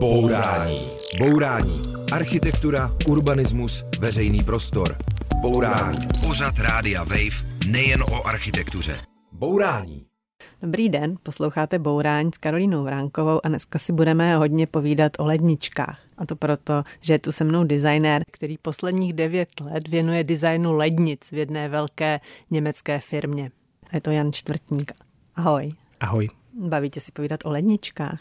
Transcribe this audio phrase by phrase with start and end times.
[0.00, 0.80] Bourání.
[1.18, 1.82] Bourání.
[2.12, 4.96] Architektura, urbanismus, veřejný prostor.
[5.40, 5.98] Bourání.
[6.26, 9.00] Pořad Rádia Wave nejen o architektuře.
[9.32, 10.06] Bourání.
[10.62, 16.00] Dobrý den, posloucháte Bourání s Karolínou Vránkovou a dneska si budeme hodně povídat o ledničkách.
[16.18, 20.72] A to proto, že je tu se mnou designér, který posledních devět let věnuje designu
[20.72, 22.20] lednic v jedné velké
[22.50, 23.50] německé firmě.
[23.90, 24.92] A je to Jan Čtvrtník.
[25.36, 25.72] Ahoj.
[26.00, 26.28] Ahoj.
[26.68, 28.20] Bavíte si povídat o ledničkách?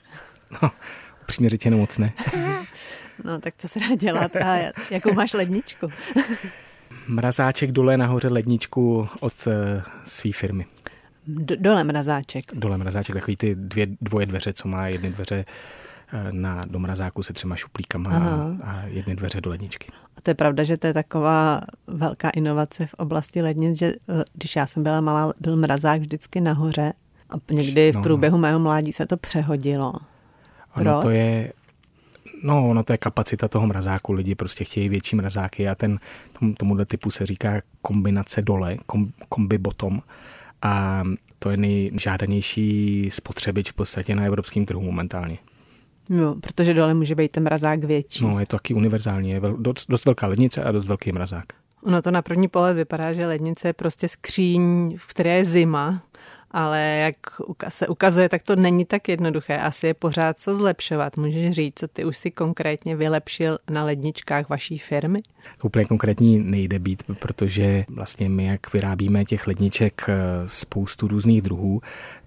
[0.61, 0.71] No,
[1.27, 2.13] upřímně řečeno moc ne.
[3.23, 4.35] no, tak co se dá dělat?
[4.35, 4.55] A
[4.91, 5.87] jakou máš ledničku?
[7.07, 9.53] Mrazáček dole nahoře ledničku od uh,
[10.05, 10.65] své firmy.
[11.27, 12.43] D- dole mrazáček.
[12.53, 15.45] Dole mrazáček, takový ty dvě, dvoje dveře, co má jedny dveře
[16.13, 19.91] eh, na, do mrazáku se třema šuplíkama a, a jedny dveře do ledničky.
[20.17, 24.23] A to je pravda, že to je taková velká inovace v oblasti lednic, že eh,
[24.33, 26.93] když já jsem byla malá, byl mrazák vždycky nahoře
[27.29, 28.03] a někdy v no.
[28.03, 29.93] průběhu mého mládí se to přehodilo.
[30.77, 31.01] Ono Proč?
[31.01, 31.53] to je,
[32.43, 34.13] No, ono to je kapacita toho mrazáku.
[34.13, 35.99] Lidi prostě chtějí větší mrazáky a ten,
[36.39, 40.01] tom, tomuhle typu se říká kombinace dole, kom, kombi bottom.
[40.61, 41.03] A
[41.39, 45.37] to je nejžádanější spotřebič v podstatě na evropském trhu momentálně.
[46.09, 48.23] Jo, protože dole může být ten mrazák větší.
[48.23, 49.29] No, je to taky univerzální.
[49.29, 51.45] Je dost, dost velká lednice a dost velký mrazák.
[51.83, 56.03] Ono to na první pohled vypadá, že lednice je prostě skříň, v které je zima
[56.57, 57.15] ale jak
[57.69, 59.57] se ukazuje, tak to není tak jednoduché.
[59.57, 61.17] Asi je pořád co zlepšovat.
[61.17, 65.19] Můžeš říct, co ty už si konkrétně vylepšil na ledničkách vaší firmy?
[65.63, 70.15] Úplně konkrétní nejde být, protože vlastně my, jak vyrábíme těch ledniček eh,
[70.47, 71.81] spoustu různých druhů,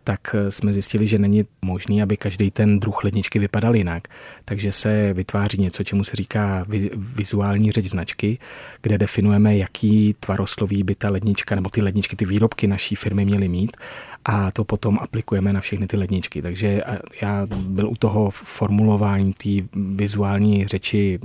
[0.05, 4.09] tak eh, jsme zjistili, že není možný, aby každý ten druh ledničky vypadal jinak.
[4.45, 8.39] Takže se vytváří něco, čemu se říká vizuální řeč značky,
[8.83, 13.49] kde definujeme, jaký tvarosloví by ta lednička nebo ty ledničky, ty výrobky naší firmy měly
[13.49, 13.77] mít
[14.25, 16.43] a to potom aplikujeme na všechny ty ledničky.
[16.43, 16.83] Takže
[17.23, 21.19] já byl u toho formulování té vizuální řeči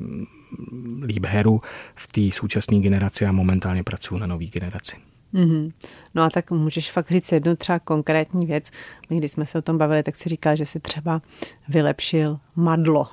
[1.02, 1.62] Liebherru
[1.96, 4.96] v té současné generaci a momentálně pracuji na nové generaci.
[5.36, 5.72] Mm-hmm.
[6.16, 8.72] No a tak můžeš fakt říct jednu třeba konkrétní věc.
[9.10, 11.22] My, když jsme se o tom bavili, tak si říkal, že si třeba
[11.70, 13.08] vylepšil madlo.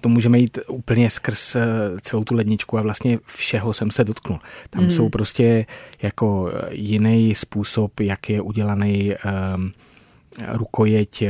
[0.00, 1.64] To můžeme jít úplně skrz eh,
[2.02, 4.38] celou tu ledničku a vlastně všeho jsem se dotknul.
[4.70, 4.90] Tam mm.
[4.90, 5.66] jsou prostě
[6.02, 9.14] jako jiný způsob, jak je udělaný
[9.56, 9.72] um,
[10.48, 11.22] rukojeť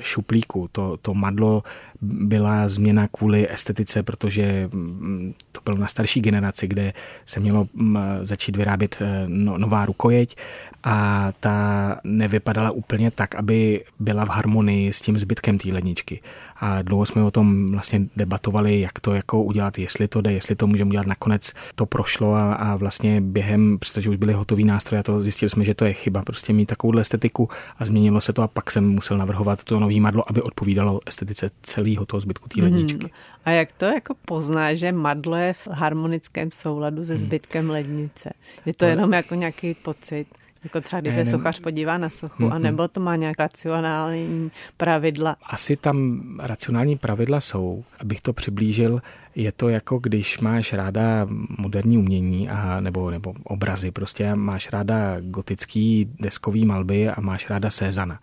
[0.00, 0.68] šuplíku.
[0.72, 1.62] To, to madlo
[2.02, 6.92] byla změna kvůli estetice, protože mm, to bylo na starší generaci, kde
[7.26, 10.36] se mělo mm, začít vyrábět eh, no, nová rukojeť
[10.84, 16.20] a ta nevypadala úplně tak, aby byla v harmonii s tím zbytkem té ledničky.
[16.56, 20.56] A dlouho jsme o tom vlastně debatovali, jak to jako udělat, jestli to jde, jestli
[20.56, 21.06] to můžeme udělat.
[21.06, 25.48] Nakonec to prošlo a, a vlastně během, protože už byly hotový nástroje, a to zjistili
[25.48, 27.48] jsme, že to je chyba, prostě mít takovou estetiku
[27.78, 31.50] a změnilo se to a pak jsem musel navrhovat to nový madlo, aby odpovídalo estetice
[31.92, 33.04] celého toho zbytku té ledničky.
[33.04, 33.10] Mm.
[33.44, 37.22] A jak to jako pozná, že madlo je v harmonickém souladu se hmm.
[37.22, 38.30] zbytkem lednice?
[38.66, 40.26] Je to, to jenom jako nějaký pocit?
[40.64, 42.54] Jako třeba, když se sochař podívá na sochu, mm-hmm.
[42.54, 45.36] anebo to má nějak racionální pravidla?
[45.42, 47.84] Asi tam racionální pravidla jsou.
[47.98, 49.02] Abych to přiblížil,
[49.34, 51.26] je to jako když máš ráda
[51.58, 57.70] moderní umění a, nebo, nebo obrazy, prostě máš ráda gotický deskový malby a máš ráda
[57.70, 58.20] Cézana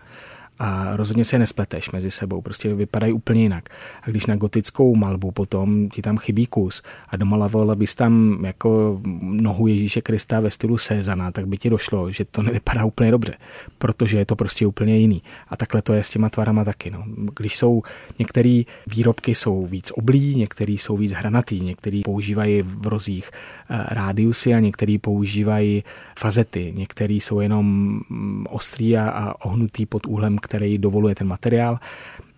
[0.59, 3.69] a rozhodně se je nespleteš mezi sebou, prostě vypadají úplně jinak.
[4.01, 9.01] A když na gotickou malbu potom ti tam chybí kus a domalovala bys tam jako
[9.21, 13.33] nohu Ježíše Krista ve stylu Cézana, tak by ti došlo, že to nevypadá úplně dobře,
[13.77, 15.21] protože je to prostě úplně jiný.
[15.47, 16.91] A takhle to je s těma tvarama taky.
[16.91, 17.03] No.
[17.35, 17.81] Když jsou
[18.19, 23.31] některé výrobky jsou víc oblí, některé jsou víc hranatý, některý používají v rozích
[23.69, 25.83] eh, rádiusy a některý používají
[26.19, 27.65] fazety, některý jsou jenom
[28.09, 31.79] mm, ostrý a ohnutý pod úhlem, který dovoluje ten materiál.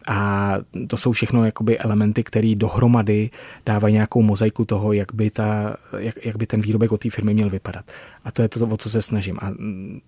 [0.07, 0.53] A
[0.87, 3.29] to jsou všechno jakoby elementy, které dohromady
[3.65, 7.33] dávají nějakou mozaiku toho, jak by, ta, jak, jak by ten výrobek od té firmy
[7.33, 7.85] měl vypadat.
[8.25, 9.37] A to je to, o co se snažím.
[9.41, 9.51] A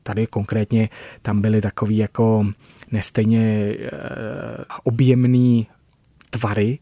[0.04, 0.90] tady konkrétně
[1.22, 2.46] tam byly takový jako
[2.92, 3.90] nestejně eh,
[4.84, 5.68] objemný
[6.30, 6.80] tvary,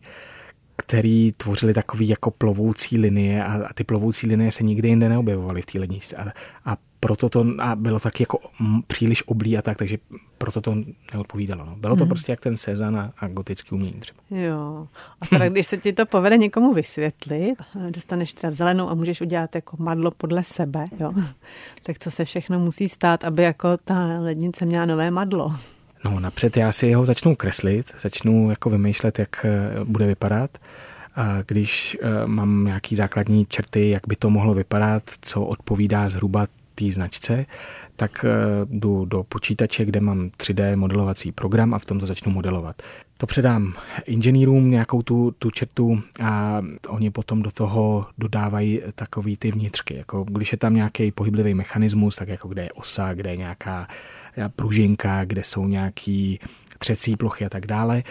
[0.76, 5.62] který tvořili takový jako plovoucí linie a, a ty plovoucí linie se nikdy jinde neobjevovaly
[5.62, 6.16] v té ledničce.
[6.16, 6.32] A,
[6.66, 8.40] a proto to a bylo taky jako
[8.88, 9.98] příliš oblí a tak, takže
[10.38, 10.76] proto to
[11.14, 11.66] neodpovídalo.
[11.66, 11.76] No.
[11.76, 12.10] Bylo to hmm.
[12.10, 14.20] prostě jak ten Cezan a, a gotický umění třeba.
[14.30, 14.88] Jo.
[15.22, 17.56] A teda, když se ti to povede někomu vysvětlit,
[17.90, 21.14] dostaneš teda zelenou a můžeš udělat jako madlo podle sebe, jo.
[21.84, 25.56] Tak co se všechno musí stát, aby jako ta lednice měla nové madlo?
[26.06, 30.58] No napřed já si ho začnu kreslit, začnu jako vymýšlet, jak eh, bude vypadat.
[31.16, 36.48] A když eh, mám nějaký základní črty, jak by to mohlo vypadat, co odpovídá zhruba
[36.76, 37.46] té značce,
[37.96, 38.30] tak eh,
[38.70, 42.82] jdu do počítače, kde mám 3D modelovací program a v tom to začnu modelovat.
[43.18, 43.74] to předám
[44.06, 49.96] inženýrům nějakou tu, tu čertu a oni potom do toho dodávají takový ty vnitřky.
[49.96, 53.88] Jako když je tam nějaký pohyblivý mechanismus, tak jako kde je osa, kde je nějaká
[54.56, 56.40] pružinka, kde jsou nějaký
[56.78, 58.04] třecí plochy a tak dále,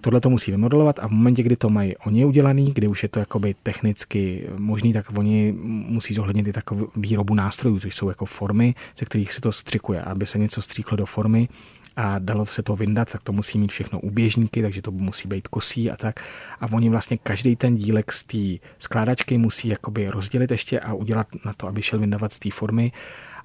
[0.00, 3.08] Tohle to musí vymodelovat a v momentě, kdy to mají oni udělaný, kdy už je
[3.08, 8.26] to jakoby technicky možný, tak oni musí zohlednit i takovou výrobu nástrojů, což jsou jako
[8.26, 10.02] formy, ze kterých se to střikuje.
[10.02, 11.48] Aby se něco stříklo do formy,
[11.96, 15.48] a dalo se to vyndat, tak to musí mít všechno uběžníky, takže to musí být
[15.48, 16.20] kosí a tak.
[16.60, 21.26] A oni vlastně každý ten dílek z té skládačky musí jakoby rozdělit ještě a udělat
[21.44, 22.92] na to, aby šel vyndavat z té formy.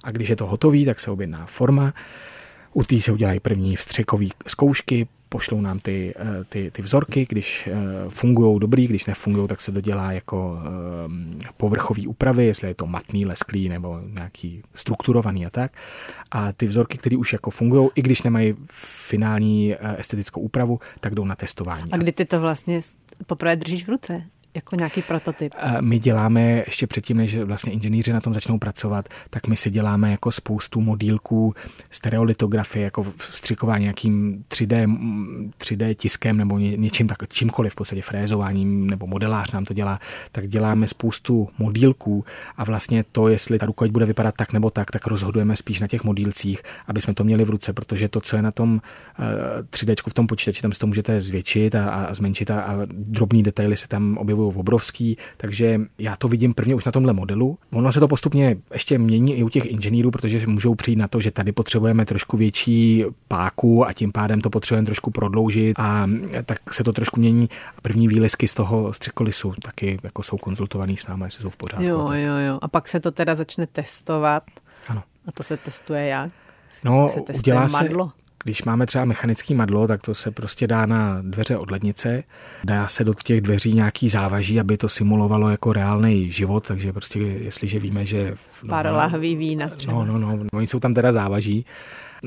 [0.04, 1.94] A když je to hotový, tak se objedná forma.
[2.72, 7.66] U té se udělají první vstřikové zkoušky, pošlou nám ty, eh, ty, ty vzorky, když
[7.66, 7.74] eh,
[8.08, 13.26] fungují dobrý, když nefungují, tak se dodělá jako eh, povrchový úpravy, jestli je to matný,
[13.26, 15.72] lesklý nebo nějaký strukturovaný a tak.
[16.30, 18.54] A ty vzorky, které už jako fungují, i když nemají
[19.08, 21.92] finální estetickou úpravu, tak jdou na testování.
[21.92, 22.80] A kdy ty to vlastně
[23.26, 24.22] poprvé držíš v ruce?
[24.54, 25.54] Jako nějaký prototyp?
[25.80, 30.10] My děláme ještě předtím, než vlastně inženýři na tom začnou pracovat, tak my si děláme
[30.10, 31.54] jako spoustu modílků
[31.90, 34.98] stereolitografie, jako vstřikování nějakým 3D,
[35.58, 40.00] 3D tiskem nebo něčím tak, čímkoliv, v podstatě frézováním nebo modelář nám to dělá,
[40.32, 42.24] tak děláme spoustu modílků
[42.56, 45.86] a vlastně to, jestli ta rukojeť bude vypadat tak nebo tak, tak rozhodujeme spíš na
[45.86, 48.80] těch modílcích, aby jsme to měli v ruce, protože to, co je na tom
[49.70, 53.42] 3D v tom počítači, tam si to můžete zvětšit a, a zmenšit a, a drobný
[53.42, 57.58] detaily se tam objevují objevují obrovský, takže já to vidím prvně už na tomhle modelu.
[57.72, 61.20] Ono se to postupně ještě mění i u těch inženýrů, protože můžou přijít na to,
[61.20, 66.06] že tady potřebujeme trošku větší páku a tím pádem to potřebujeme trošku prodloužit a
[66.44, 67.48] tak se to trošku mění.
[67.82, 71.84] První výlisky z toho střekolisu taky jako jsou konzultovaný s námi, jestli jsou v pořádku.
[71.84, 72.58] Jo, jo, jo.
[72.62, 74.42] A pak se to teda začne testovat.
[74.88, 75.02] Ano.
[75.26, 76.32] A to se testuje jak?
[76.84, 78.10] No, se udělá madlo?
[78.44, 82.24] Když máme třeba mechanický madlo, tak to se prostě dá na dveře od lednice,
[82.64, 87.18] dá se do těch dveří nějaký závaží, aby to simulovalo jako reálný život, takže prostě
[87.18, 88.34] jestliže víme, že...
[88.62, 89.92] No, Pár lahví vína třeba.
[89.92, 91.66] No, no, no, oni jsou tam teda závaží.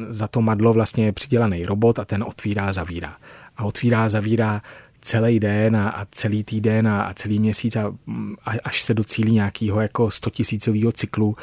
[0.10, 3.18] Za to madlo vlastně je přidělaný robot a ten otvírá, zavírá.
[3.58, 4.62] A otvírá, zavírá
[5.06, 7.94] celý den a, a celý týden a, a celý měsíc a,
[8.46, 11.36] a až se docílí nějakého jako 100 tisícového cyklu,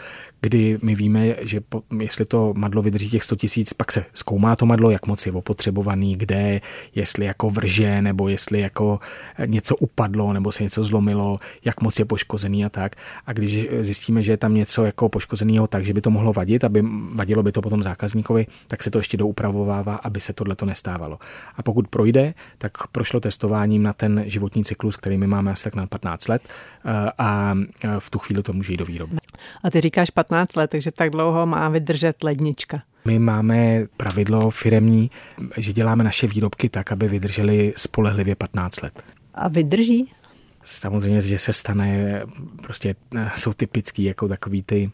[0.43, 4.57] kdy my víme, že po, jestli to madlo vydrží těch 100 tisíc, pak se zkoumá
[4.57, 6.61] to madlo, jak moc je opotřebovaný, kde,
[6.95, 9.01] jestli jako vrže, nebo jestli jako
[9.47, 12.97] něco upadlo, nebo se něco zlomilo, jak moc je poškozený a tak.
[13.27, 16.65] A když zjistíme, že je tam něco jako poškozeného tak, že by to mohlo vadit,
[16.65, 16.85] aby
[17.15, 21.19] vadilo by to potom zákazníkovi, tak se to ještě doupravovává, aby se tohle to nestávalo.
[21.57, 25.75] A pokud projde, tak prošlo testováním na ten životní cyklus, který my máme asi tak
[25.75, 26.43] na 15 let
[26.85, 27.55] eh, a
[27.99, 29.17] v tu chvíli to může jít do výroby.
[29.63, 32.83] A ty říkáš 15 let, takže tak dlouho má vydržet lednička.
[33.05, 35.11] My máme pravidlo firemní,
[35.57, 39.03] že děláme naše výrobky tak, aby vydržely spolehlivě 15 let.
[39.35, 40.13] A vydrží?
[40.65, 42.23] Samozřejmě, že se stane,
[42.63, 44.91] prostě eh, jsou typický jako takový ty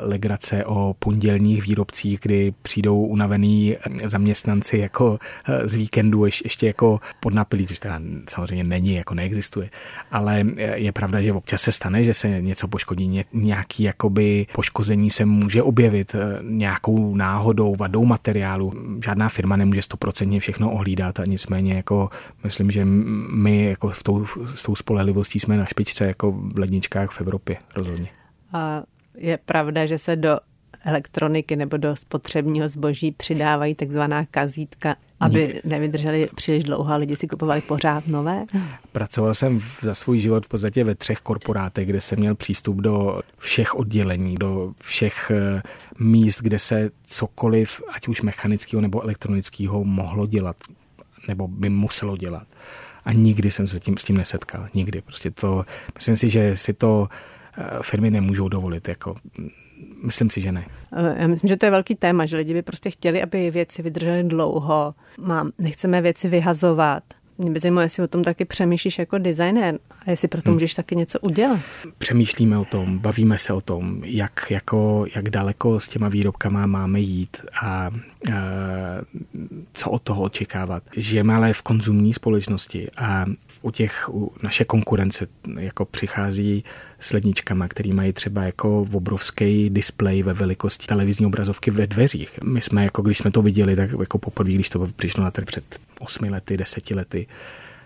[0.00, 5.18] legrace o pondělních výrobcích, kdy přijdou unavený eh, zaměstnanci jako uh,
[5.64, 9.70] z víkendu ještě, ještě jako podnapilí, což teda samozřejmě není, jako neexistuje.
[10.10, 15.24] Ale je pravda, že občas se stane, že se něco poškodí, nějaký jakoby poškození se
[15.24, 18.72] může objevit nějakou náhodou, vadou materiálu.
[19.04, 22.10] Žádná firma nemůže stoprocentně všechno ohlídat a nicméně jako
[22.44, 22.84] myslím, že
[23.32, 27.56] my jako v tou, s tou spolehlivostí jsme na špičce jako v ledničkách v Evropě
[27.76, 28.08] rozhodně.
[28.52, 28.82] A
[29.18, 30.38] je pravda, že se do
[30.84, 37.28] elektroniky nebo do spotřebního zboží přidávají takzvaná kazítka, aby nevydrželi příliš dlouho a lidi si
[37.28, 38.44] kupovali pořád nové?
[38.92, 43.20] Pracoval jsem za svůj život v podstatě ve třech korporátech, kde jsem měl přístup do
[43.38, 45.62] všech oddělení, do všech eh,
[45.98, 50.56] míst, kde se cokoliv, ať už mechanického nebo elektronického, mohlo dělat
[51.28, 52.46] nebo by muselo dělat
[53.04, 54.68] a nikdy jsem se tím, s tím nesetkal.
[54.74, 55.00] Nikdy.
[55.00, 57.08] Prostě to, myslím si, že si to
[57.82, 58.88] firmy nemůžou dovolit.
[58.88, 59.14] Jako,
[60.02, 60.66] myslím si, že ne.
[60.92, 63.82] Eh, já myslím, že to je velký téma, že lidi by prostě chtěli, aby věci
[63.82, 64.94] vydržely dlouho.
[65.20, 67.02] Mám, nechceme věci vyhazovat.
[67.40, 70.54] Mě by zajímalo, jestli o tom taky přemýšlíš jako designer a jestli pro to hmm.
[70.54, 71.60] můžeš taky něco udělat.
[71.98, 77.00] Přemýšlíme o tom, bavíme se o tom, jak, jako, jak daleko s těma výrobkama máme
[77.00, 77.90] jít a, a
[79.72, 80.82] co od toho očekávat.
[80.96, 83.26] Žijeme ale v konzumní společnosti a
[83.62, 85.26] u těch u naše konkurence
[85.58, 86.64] jako přichází
[87.00, 92.42] s ledničkama, který mají třeba jako obrovský displej ve velikosti televizní obrazovky ve dveřích.
[92.44, 95.44] My jsme, jako když jsme to viděli, tak jako poprvé, když to přišlo na trh
[95.44, 95.64] před
[95.98, 97.26] osmi lety, deseti lety,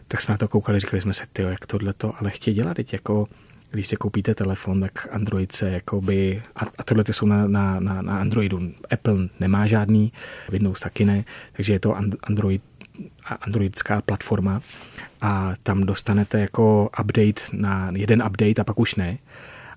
[0.09, 2.75] tak jsme na to koukali, říkali jsme se, ty, jak tohle to ale chtějí dělat,
[2.75, 3.29] teď jako
[3.71, 8.03] když si koupíte telefon, tak Android se jakoby, a, a tohle jsou na, na, na,
[8.03, 8.73] na Androidu.
[8.91, 10.13] Apple nemá žádný,
[10.49, 12.63] Windows taky ne, takže je to Android
[13.41, 14.61] androidská platforma
[15.21, 19.19] a tam dostanete jako update na jeden update a pak už ne.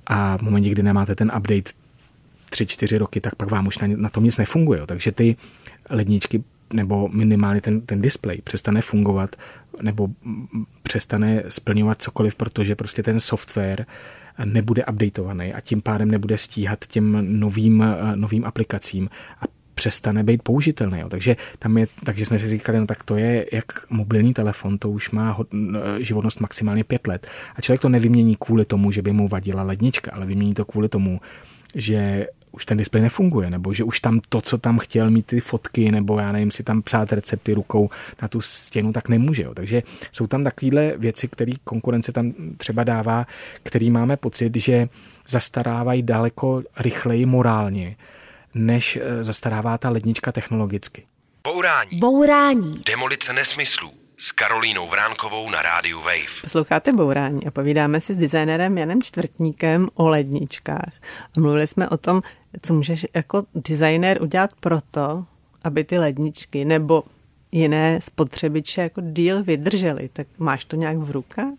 [0.08, 1.72] A v momentě, kdy nemáte ten update
[2.50, 4.82] tři, čtyři roky, tak pak vám už na, na tom nic nefunguje.
[4.86, 5.36] Takže ty
[5.90, 6.44] ledničky
[6.74, 9.36] nebo minimálně ten, ten display přestane fungovat
[9.82, 10.08] nebo
[10.84, 13.86] přestane splňovat cokoliv, protože prostě ten software
[14.46, 19.10] nebude updateovaný a tím pádem nebude stíhat těm novým, novým aplikacím
[19.42, 19.46] a
[19.76, 21.00] přestane být použitelný.
[21.00, 21.10] Jo.
[21.10, 24.90] Takže, tam je, takže jsme si říkali, no tak to je jak mobilní telefon, to
[24.90, 25.48] už má hod,
[26.00, 27.28] životnost maximálně pět let.
[27.56, 30.90] A člověk to nevymění kvůli tomu, že by mu vadila lednička, ale vymění to kvůli
[30.90, 31.20] tomu,
[31.76, 35.40] že už ten displej nefunguje, nebo že už tam to, co tam chtěl mít ty
[35.40, 37.90] fotky, nebo já nevím, si tam psát recepty rukou
[38.22, 39.44] na tu stěnu, tak nemůže.
[39.44, 39.54] Jo.
[39.54, 43.28] Takže jsou tam takovéhle věci, které konkurence tam třeba dává,
[43.64, 44.90] který máme pocit, že
[45.28, 47.96] zastarávají daleko rychleji morálně,
[48.54, 51.04] než eh, zastarává ta lednička technologicky.
[51.44, 52.00] Bourání.
[52.00, 52.82] Bourání.
[52.86, 56.42] Demolice nesmyslů s Karolínou Vránkovou na rádiu Wave.
[56.42, 60.92] Posloucháte Bourání a povídáme si s designérem Janem Čtvrtníkem o ledničkách.
[61.38, 62.22] A mluvili jsme o tom,
[62.62, 65.26] co můžeš jako designér udělat proto,
[65.64, 67.04] aby ty ledničky nebo
[67.52, 70.10] jiné spotřebiče jako díl vydržely.
[70.14, 71.54] Tak máš to nějak v rukách?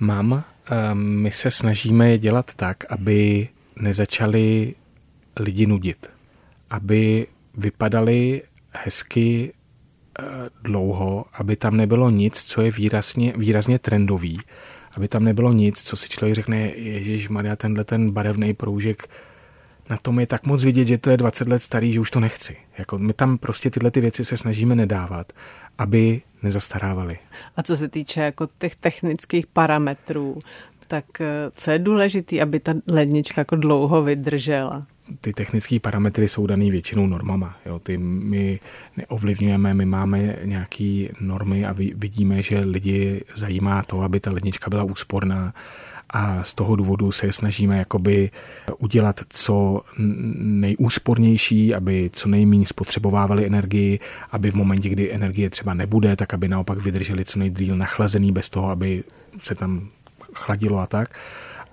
[0.00, 0.44] Mám.
[0.92, 4.74] My se snažíme je dělat tak, aby nezačali
[5.36, 6.10] lidi nudit.
[6.70, 9.52] Aby vypadali hezky
[10.62, 14.40] dlouho, aby tam nebylo nic, co je výrazně, výrazně trendový,
[14.96, 19.08] aby tam nebylo nic, co si člověk řekne, Ježíš Maria, tenhle ten barevný proužek
[19.90, 22.20] na tom je tak moc vidět, že to je 20 let starý, že už to
[22.20, 22.56] nechci.
[22.78, 25.32] Jako my tam prostě tyhle ty věci se snažíme nedávat,
[25.78, 27.18] aby nezastarávaly.
[27.56, 30.38] A co se týče jako těch technických parametrů,
[30.88, 34.86] tak eh, co je důležité, aby ta lednička jako dlouho vydržela?
[35.20, 37.56] Ty technické parametry jsou daný většinou normama.
[37.66, 37.78] Jo.
[37.78, 38.60] Ty my
[38.96, 44.82] neovlivňujeme, my máme nějaké normy a vidíme, že lidi zajímá to, aby ta lednička byla
[44.84, 45.54] úsporná,
[46.10, 48.30] a z toho důvodu se snažíme jakoby
[48.78, 49.82] udělat co
[50.38, 54.00] nejúspornější, aby co nejméně spotřebovávali energii,
[54.30, 58.48] aby v momentě, kdy energie třeba nebude, tak aby naopak vydrželi co nejdříl nachlazený bez
[58.48, 59.04] toho, aby
[59.42, 59.88] se tam
[60.34, 61.18] chladilo a tak.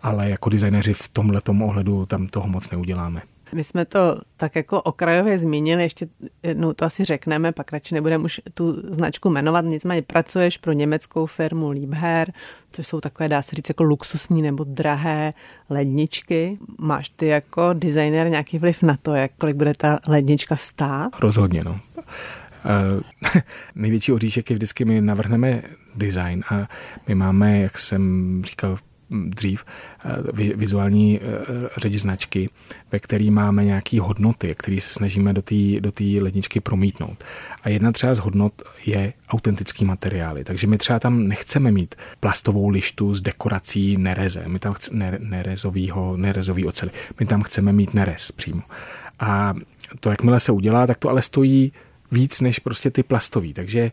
[0.06, 3.22] Ale jako designéři v tomhle ohledu tam toho moc neuděláme.
[3.54, 6.08] My jsme to tak jako okrajově zmínili, ještě
[6.44, 11.26] jednou to asi řekneme, pak radši nebudeme už tu značku jmenovat, nicméně pracuješ pro německou
[11.26, 12.32] firmu Liebherr,
[12.72, 15.34] což jsou takové, dá se říct, jako luxusní nebo drahé
[15.70, 16.58] ledničky.
[16.80, 21.20] Máš ty jako designer nějaký vliv na to, jak kolik bude ta lednička stát?
[21.20, 21.72] Rozhodně, no.
[21.72, 23.02] Uh,
[23.76, 25.62] největší oříšek je vždycky, my navrhneme
[25.96, 26.70] design a
[27.08, 28.78] my máme, jak jsem říkal
[29.10, 29.66] dřív
[30.06, 32.50] eh, vizuální eh, řeč značky,
[32.92, 37.24] ve který máme nějaké hodnoty, které se snažíme do té do ledničky promítnout.
[37.64, 38.54] A jedna třeba z hodnot
[38.86, 40.44] je autentický materiály.
[40.44, 44.44] Takže my třeba tam nechceme mít plastovou lištu s dekorací nereze.
[44.48, 46.92] My tam chceme nerezovýho, nerezový oceli.
[47.20, 48.62] My tam chceme mít nerez přímo.
[49.20, 49.54] A
[50.00, 51.72] to, jakmile se udělá, tak to ale stojí
[52.12, 53.92] víc než prostě ty plastový, takže...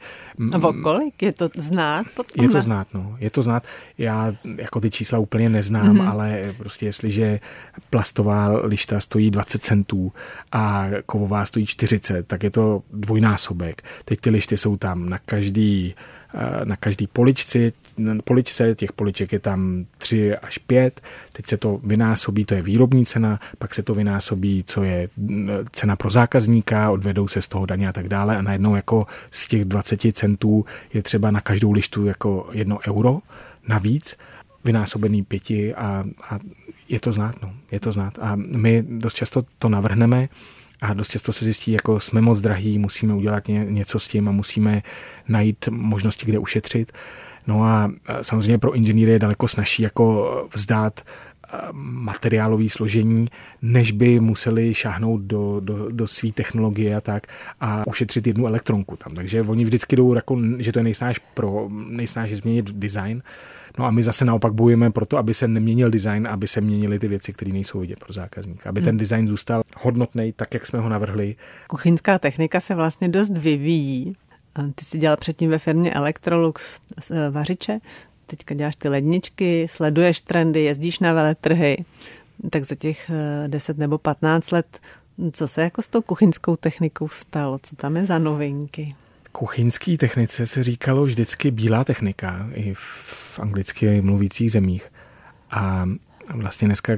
[0.52, 1.22] A o kolik?
[1.22, 2.06] Je to znát?
[2.42, 3.16] Je to znát, no.
[3.18, 3.66] Je to znát.
[3.98, 6.10] Já jako ty čísla úplně neznám, mm-hmm.
[6.10, 7.40] ale prostě jestliže
[7.90, 10.12] plastová lišta stojí 20 centů
[10.52, 13.82] a kovová stojí 40, tak je to dvojnásobek.
[14.04, 15.94] Teď ty lišty jsou tam na každý
[16.64, 17.72] na každý poličci,
[18.24, 21.00] poličce, těch poliček je tam 3 až 5,
[21.32, 25.50] teď se to vynásobí, to je výrobní cena, pak se to vynásobí, co je mm,
[25.72, 28.36] cena pro zákazníka, odvedou se z toho daně a tak dále.
[28.36, 33.18] A najednou jako z těch 20 centů je třeba na každou lištu jako jedno euro
[33.68, 34.16] navíc,
[34.64, 36.38] vynásobený pěti a, a
[36.88, 38.18] je to znát, no, je to znát.
[38.20, 40.28] A my dost často to navrhneme,
[40.82, 44.28] a dost často se zjistí, jako jsme moc drahí, musíme udělat ně, něco s tím
[44.28, 44.82] a musíme
[45.28, 46.92] najít možnosti, kde ušetřit.
[47.46, 51.00] No a samozřejmě pro inženýry je daleko snažší jako vzdát
[51.82, 53.28] materiálový složení,
[53.62, 57.26] než by museli šáhnout do, do, do své technologie a tak
[57.60, 59.14] a ušetřit jednu elektronku tam.
[59.14, 63.22] Takže oni vždycky jdou, jako, že to je nejsnáž pro nejsnáž změnit design,
[63.78, 66.98] No a my zase naopak bojujeme pro to, aby se neměnil design, aby se měnily
[66.98, 68.68] ty věci, které nejsou vidět pro zákazníka.
[68.68, 68.84] Aby hmm.
[68.84, 71.36] ten design zůstal hodnotný, tak jak jsme ho navrhli.
[71.66, 74.16] Kuchyňská technika se vlastně dost vyvíjí.
[74.74, 77.80] Ty jsi dělal předtím ve firmě Electrolux e, vařiče,
[78.26, 81.84] teďka děláš ty ledničky, sleduješ trendy, jezdíš na veletrhy,
[82.50, 83.10] tak za těch
[83.46, 84.80] 10 e, nebo 15 let,
[85.32, 87.58] co se jako s tou kuchyňskou technikou stalo?
[87.62, 88.94] Co tam je za novinky?
[89.32, 94.92] Kuchyňské technice se říkalo vždycky bílá technika i v anglicky mluvících zemích.
[95.50, 95.88] A
[96.34, 96.92] vlastně dneska,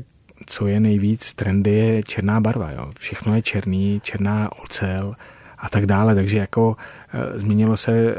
[0.46, 2.70] co je nejvíc trendy, je černá barva.
[2.70, 2.92] Jo.
[2.98, 5.14] Všechno je černý, černá ocel
[5.58, 6.14] a tak dále.
[6.14, 6.76] Takže jako
[7.12, 8.14] e, změnilo se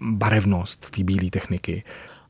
[0.00, 1.82] barevnost té bílé techniky.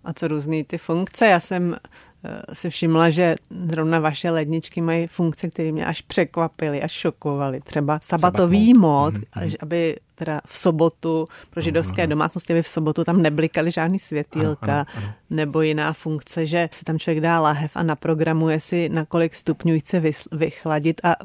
[0.04, 1.26] A co různý ty funkce?
[1.26, 1.76] Já jsem
[2.24, 7.60] e, si všimla, že zrovna vaše ledničky mají funkce, které mě až překvapily, až šokovaly.
[7.60, 9.50] Třeba sabatový mod, mm, mm.
[9.60, 14.72] aby teda v sobotu pro židovské ano, domácnosti, aby v sobotu tam neblikaly žádný světýlka,
[14.72, 15.12] ano, ano, ano.
[15.30, 19.80] nebo jiná funkce, že si tam člověk dá lahev a naprogramuje si, na kolik stupňů
[19.80, 20.02] chce
[20.32, 21.16] vychladit a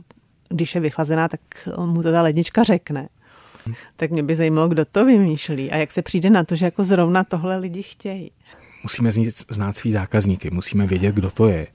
[0.50, 1.40] když je vychlazená, tak
[1.86, 3.10] mu to ta lednička řekne.
[3.96, 6.84] Tak mě by zajímalo, kdo to vymýšlí a jak se přijde na to, že jako
[6.84, 8.32] zrovna tohle lidi chtějí.
[8.86, 9.12] Musíme
[9.50, 11.68] znát svý zákazníky, musíme vědět, kdo to je.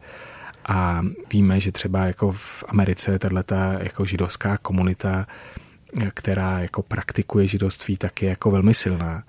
[0.67, 1.03] A
[1.33, 5.27] víme, že třeba jako v Americe tato jako židovská komunita,
[6.15, 9.23] která jako praktikuje židovství, tak je jako velmi silná.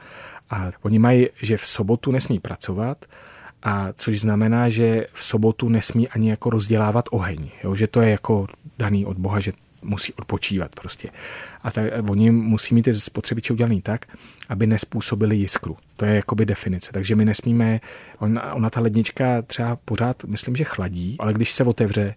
[0.50, 3.06] A oni mají, že v sobotu nesmí pracovat,
[3.64, 7.76] a což znamená, že v sobotu nesmí ani jako rozdělávat oheň, jo?
[7.76, 8.48] že to je jako
[8.78, 11.10] daný od Boha, že musí odpočívat prostě.
[11.62, 14.06] A tak oni musí mít ty spotřebiče udělaný tak,
[14.50, 15.78] aby nespůsobili jiskru.
[15.98, 16.92] To je jakoby definice.
[16.94, 17.80] Takže my nesmíme,
[18.20, 22.16] ona, ona ta lednička třeba pořád, myslím, že chladí, ale když se otevře,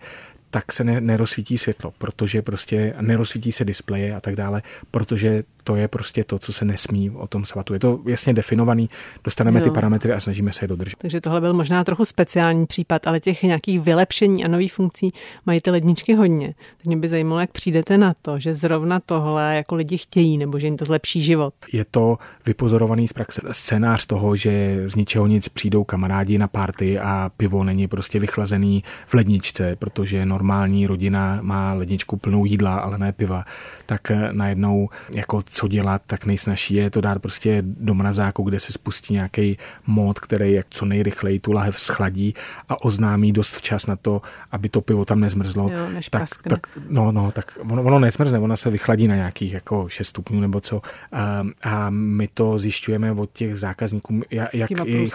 [0.51, 5.77] tak se ne, nerozsvítí světlo, protože prostě nerozsvítí se displeje a tak dále, protože to
[5.77, 7.73] je prostě to, co se nesmí o tom svatu.
[7.75, 8.91] Je to jasně definovaný,
[9.25, 9.65] dostaneme jo.
[9.65, 10.97] ty parametry a snažíme se je dodržet.
[10.99, 15.13] Takže tohle byl možná trochu speciální případ, ale těch nějakých vylepšení a nových funkcí
[15.47, 16.55] mají ty ledničky hodně.
[16.77, 20.59] Tak mě by zajímalo, jak přijdete na to, že zrovna tohle jako lidi chtějí, nebo
[20.59, 21.55] že jim to zlepší život.
[21.73, 26.99] Je to vypozorovaný z praxe scénář toho, že z ničeho nic přijdou kamarádi na party
[26.99, 32.99] a pivo není prostě vychlazený v ledničce, protože normální rodina má ledničku plnou jídla, ale
[32.99, 33.45] ne piva,
[33.87, 34.01] tak
[34.33, 39.15] najednou jako co dělat, tak nejsnažší je to dát prostě do mrazáku, kde se spustí
[39.15, 42.35] nějaký mod, který jak co nejrychleji tu lahev schladí
[42.69, 45.69] a oznámí dost včas na to, aby to pivo tam nezmrzlo.
[45.73, 49.53] Jo, než tak, tak, no, no, tak ono, ono nezmrzne, ono se vychladí na nějakých
[49.53, 50.83] jako 6 stupňů nebo co.
[51.13, 54.21] A, a my to zjišťujeme od těch zákazníků,
[54.53, 55.07] jak i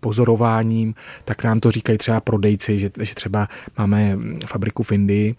[0.00, 5.36] pozorováním, tak nám to říkají třeba prodejci, že, že třeba máme fabriku v Indii,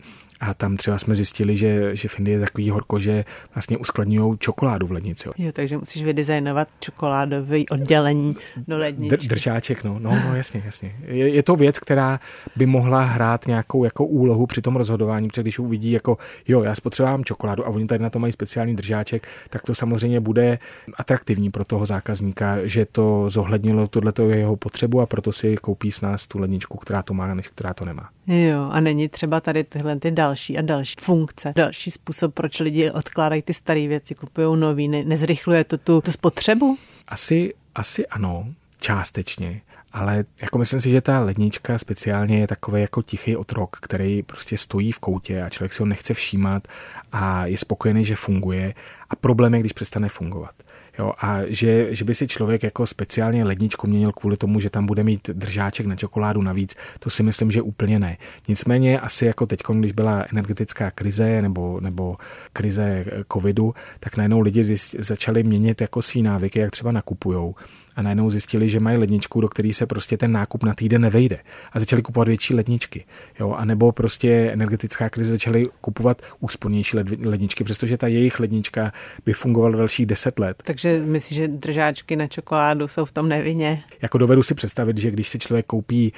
[0.50, 3.26] a tam třeba jsme zjistili, že, že v Indii je takový horko, že
[3.56, 5.30] vlastně uskladňují čokoládu v lednici.
[5.38, 8.32] Jo, takže musíš vydesignovat čokoládové oddělení
[8.68, 9.18] do ledničky.
[9.18, 10.96] Dr- držáček, no, no, no jasně, jasně.
[11.06, 12.20] Je, je, to věc, která
[12.56, 16.76] by mohla hrát nějakou jako úlohu při tom rozhodování, protože když uvidí jako, jo, já
[16.76, 20.60] spotřebovám čokoládu a oni tady na to mají speciální držáček, tak to samozřejmě bude
[20.98, 26.02] atraktivní pro toho zákazníka, že to zohlednilo tohleto jeho potřebu a proto si koupí s
[26.02, 28.10] nás tu ledničku, která to má, než která to nemá.
[28.28, 32.92] Jo, a není třeba tady tyhle ty další a další funkce, další způsob, proč lidi
[32.92, 36.78] odkládají ty staré věci, kupují nový, ne, nezrychluje to tu, tu spotřebu?
[37.08, 38.46] Asi, asi ano,
[38.80, 39.62] částečně.
[39.92, 44.58] Ale jako myslím si, že ta lednička speciálně je takový jako tichý otrok, který prostě
[44.58, 46.68] stojí v koutě a člověk si ho nechce všímat
[47.12, 48.74] a je spokojený, že funguje.
[49.10, 50.63] A problém je, když přestane fungovat.
[51.00, 54.86] Jo, a že, že by si člověk jako speciálně ledničku měnil kvůli tomu, že tam
[54.86, 58.18] bude mít držáček na čokoládu navíc, to si myslím, že úplně ne.
[58.48, 62.16] Nicméně asi jako teď, když byla energetická krize nebo, nebo
[62.54, 67.56] krize covidu, tak najednou lidi začali měnit jako svý návyky, jak třeba nakupujou
[67.96, 71.40] a najednou zjistili, že mají ledničku, do které se prostě ten nákup na týden nevejde.
[71.74, 73.06] A začali kupovat větší ledničky.
[73.40, 73.52] Jo?
[73.52, 78.92] A nebo prostě energetická krize začaly kupovat úspornější ledničky, přestože ta jejich lednička
[79.26, 80.64] by fungovala dalších 10 let.
[80.66, 83.84] Takže myslíš, že držáčky na čokoládu jsou v tom nevinně?
[84.02, 86.14] Jako dovedu si představit, že když si člověk koupí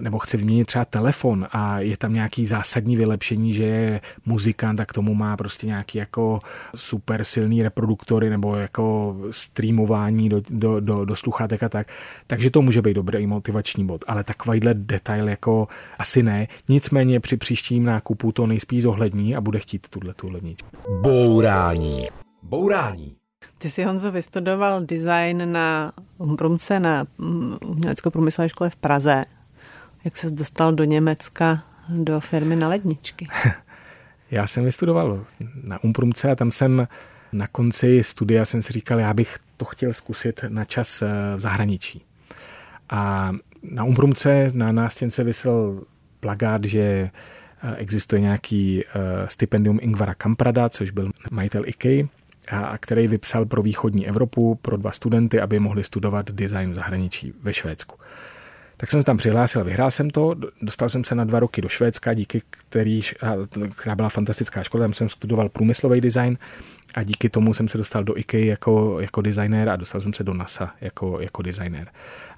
[0.00, 4.86] nebo chce vyměnit třeba telefon a je tam nějaký zásadní vylepšení, že je muzikant a
[4.86, 6.38] k tomu má prostě nějaký jako
[6.74, 11.92] super silný reproduktory nebo jako streamování do, do, do, do do sluchátek a tak,
[12.26, 16.46] takže to může být dobrý motivační bod, ale takovýhle detail jako asi ne.
[16.68, 20.68] Nicméně při příštím nákupu to nejspíš zohlední a bude chtít tuhle tu ledničku.
[21.00, 22.08] Bourání.
[22.42, 23.16] Bourání.
[23.58, 27.04] Ty jsi, Honzo, vystudoval design na Umprumce na
[27.66, 29.24] umělecko-průmyslové škole v Praze.
[30.04, 33.28] Jak se dostal do Německa do firmy na ledničky?
[34.30, 35.24] Já jsem vystudoval
[35.62, 36.86] na Umprumce a tam jsem
[37.34, 41.40] na konci studia jsem si říkal, já bych to chtěl zkusit na čas eh, v
[41.40, 42.02] zahraničí.
[42.90, 43.28] A
[43.62, 45.82] na Umbrumce na nástěnce vysel
[46.20, 47.10] plagát, že eh,
[47.76, 48.90] existuje nějaký eh,
[49.28, 52.06] stipendium Ingvara Kamprada, což byl majitel IKEA,
[52.48, 57.32] a který vypsal pro východní Evropu pro dva studenty, aby mohli studovat design v zahraničí
[57.42, 57.96] ve Švédsku.
[58.76, 61.68] Tak jsem se tam přihlásil, vyhrál jsem to, dostal jsem se na dva roky do
[61.68, 63.00] Švédska, díky který,
[63.76, 66.38] která byla fantastická škola, tam jsem studoval průmyslový design
[66.94, 70.24] a díky tomu jsem se dostal do IKEA jako, jako designér a dostal jsem se
[70.24, 71.88] do NASA jako, jako designér.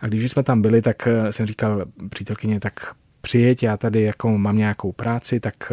[0.01, 4.39] A když jsme tam byli, tak eh, jsem říkal přítelkyně, tak přijeď, já tady jako
[4.39, 5.73] mám nějakou práci, tak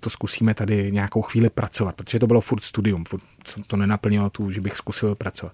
[0.00, 3.22] to zkusíme tady nějakou chvíli pracovat, protože to bylo furt studium, furt
[3.66, 5.52] to nenaplnilo tu, že bych zkusil pracovat.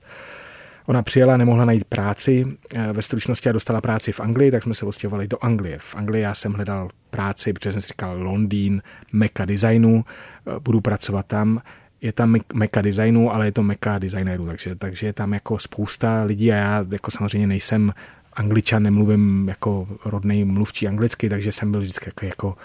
[0.87, 4.75] Ona přijela, nemohla najít práci eh, ve stručnosti a dostala práci v Anglii, tak jsme
[4.75, 5.79] se ostěhovali do Anglie.
[5.79, 10.05] V Anglii já jsem hledal práci, protože jsem si říkal Londýn, meka designu,
[10.47, 11.63] eh, budu pracovat tam.
[12.01, 16.23] Je tam meka designu, ale je to meka designerů, takže, takže je tam jako spousta
[16.23, 17.93] lidí a já jako samozřejmě nejsem
[18.33, 22.57] angličan, nemluvím jako rodný mluvčí anglicky, takže jsem byl vždycky jako, jako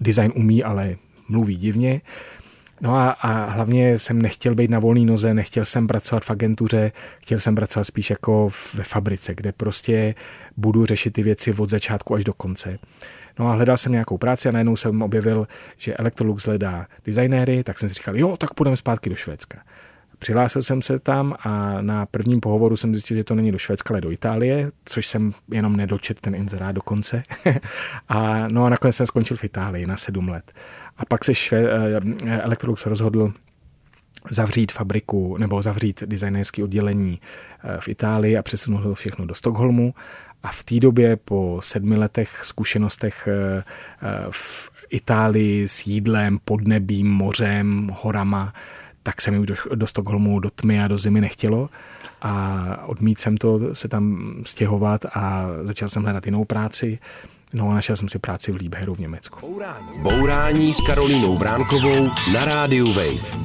[0.00, 0.96] design umí, ale
[1.28, 2.00] mluví divně.
[2.80, 6.92] No a, a hlavně jsem nechtěl být na volné noze, nechtěl jsem pracovat v agentuře,
[7.20, 10.14] chtěl jsem pracovat spíš jako ve fabrice, kde prostě
[10.56, 12.78] budu řešit ty věci od začátku až do konce.
[13.38, 17.78] No a hledal jsem nějakou práci a najednou jsem objevil, že Electrolux hledá designéry, tak
[17.78, 19.58] jsem si říkal, jo, tak půjdeme zpátky do Švédska.
[20.20, 23.94] Přihlásil jsem se tam a na prvním pohovoru jsem zjistil, že to není do Švédska,
[23.94, 27.22] ale do Itálie, což jsem jenom nedočet ten inzerát do konce.
[28.08, 30.52] a, no a nakonec jsem skončil v Itálii na sedm let.
[30.96, 33.32] A pak se šve, eh, Electrolux rozhodl
[34.30, 37.20] zavřít fabriku nebo zavřít designerské oddělení
[37.64, 39.94] eh, v Itálii a přesunul to všechno do Stockholmu.
[40.42, 43.64] A v té době po sedmi letech zkušenostech eh,
[44.30, 48.52] v Itálii s jídlem, podnebím, mořem, horama,
[49.02, 51.70] tak se mi už do, do Stockholmu, do tmy a do zimy nechtělo
[52.22, 56.98] a odmít jsem to se tam stěhovat a začal jsem hledat jinou práci.
[57.54, 59.40] No a našel jsem si práci v Liebherru v Německu.
[59.40, 63.36] Bourání, Bourání s Karolínou Vránkovou na rádiu Wave.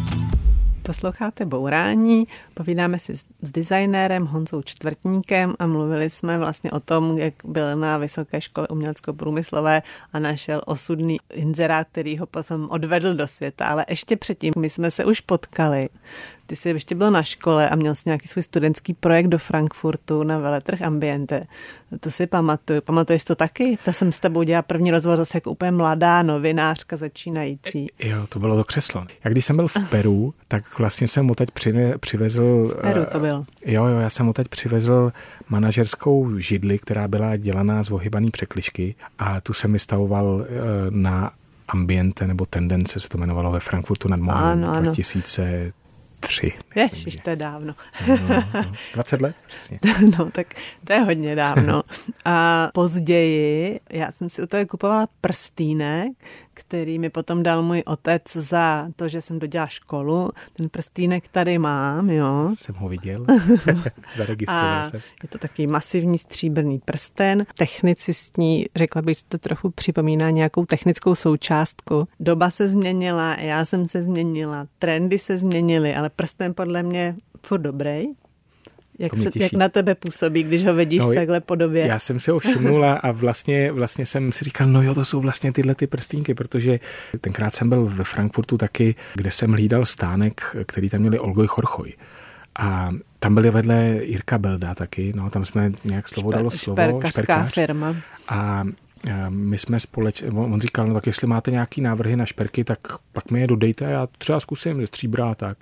[0.86, 7.34] Posloucháte Bourání, povídáme si s designérem Honzou Čtvrtníkem a mluvili jsme vlastně o tom, jak
[7.44, 9.82] byl na Vysoké škole umělecko-průmyslové
[10.14, 13.66] a našel osudný inzerát, který ho potom odvedl do světa.
[13.66, 15.90] Ale ještě předtím, my jsme se už potkali
[16.46, 20.24] ty jsi ještě byl na škole a měl jsi nějaký svůj studentský projekt do Frankfurtu
[20.24, 21.48] na veletrh Ambiente.
[22.00, 22.82] To si pamatuju.
[22.82, 23.78] Pamatuješ to taky?
[23.86, 27.88] To jsem s tebou dělala první rozhovor zase jako úplně mladá novinářka začínající.
[28.00, 29.06] Jo, to bylo to křeslo.
[29.24, 31.50] Já když jsem byl v Peru, tak vlastně jsem mu teď
[32.00, 32.66] přivezl...
[32.66, 33.46] Z Peru to bylo.
[33.66, 35.12] Jo, jo, já jsem mu teď přivezl
[35.50, 40.52] manažerskou židli, která byla dělaná z ohybaný překlišky a tu jsem vystavoval eh,
[40.90, 41.32] na
[41.68, 45.74] Ambiente nebo Tendence se to jmenovalo ve Frankfurtu nad Mohrou 2000
[46.28, 46.54] tři.
[46.76, 47.76] Ježiš, to je dávno.
[48.08, 48.72] No, no, no.
[48.94, 49.36] 20 let?
[49.48, 49.80] Přesně.
[50.20, 50.48] no, tak
[50.84, 51.84] to je hodně dávno.
[52.26, 56.12] A později já jsem si u toho kupovala prstýnek,
[56.54, 60.30] který mi potom dal můj otec za to, že jsem dodělala školu.
[60.54, 62.50] Ten prstýnek tady mám, jo.
[62.54, 63.26] Jsem ho viděl.
[64.16, 65.02] Zaregistroval jsem.
[65.24, 71.16] Je to takový masivní stříbrný prsten, technicistní, řekla bych, že to trochu připomíná nějakou technickou
[71.16, 72.08] součástku.
[72.20, 77.62] Doba se změnila, já jsem se změnila, trendy se změnily, ale prsten podle mě furt
[77.62, 78.04] dobrý.
[79.00, 81.88] Jak, se, jak na tebe působí, když ho vidíš no, takhle podobě?
[81.88, 85.20] Já jsem si ho všimnul a vlastně, vlastně jsem si říkal, no jo, to jsou
[85.20, 86.80] vlastně tyhle ty prstínky, protože
[87.22, 91.94] tenkrát jsem byl ve Frankfurtu taky, kde jsem hlídal stánek, který tam měli Olgoj Chorchoj.
[92.60, 96.76] A tam byly vedle Jirka Belda taky, no tam jsme nějak slovo Šper, dalo slovo.
[96.76, 97.96] Šperkařská firma.
[98.28, 98.64] A
[99.30, 102.80] my jsme společně, on říkal, no tak jestli máte nějaký návrhy na šperky, tak
[103.14, 105.58] pak mi je dodejte, já třeba zkusím ze stříbra a tak.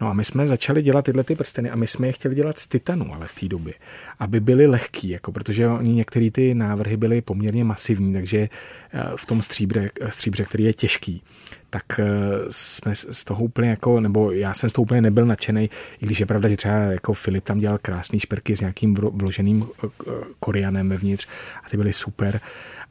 [0.00, 2.58] No a my jsme začali dělat tyhle ty prsteny a my jsme je chtěli dělat
[2.58, 3.74] z titanu, ale v té době,
[4.18, 9.26] aby byly lehký, jako protože oni některé ty návrhy byly poměrně masivní, takže eh, v
[9.26, 11.22] tom stříbře, eh, stříbře, který je těžký,
[11.70, 12.04] tak eh,
[12.50, 16.20] jsme z toho úplně jako, nebo já jsem z toho úplně nebyl nadšený, i když
[16.20, 19.66] je pravda, že třeba jako Filip tam dělal krásný šperky s nějakým vloženým
[20.40, 21.28] korianem vevnitř
[21.64, 22.40] a ty byly super,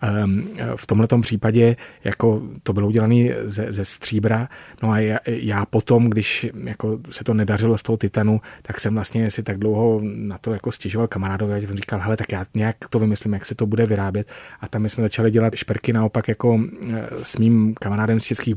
[0.01, 4.49] Ehm, v tomhle případě jako to bylo udělané ze, ze stříbra,
[4.83, 8.93] no a já, já potom, když jako se to nedařilo z toho titanu, tak jsem
[8.93, 12.75] vlastně si tak dlouho na to jako stěžoval kamarádovi, že říkal, hele, tak já nějak
[12.89, 14.31] to vymyslím, jak se to bude vyrábět.
[14.61, 16.59] A tam jsme začali dělat šperky naopak jako
[16.89, 18.55] eh, s mým kamarádem z Českých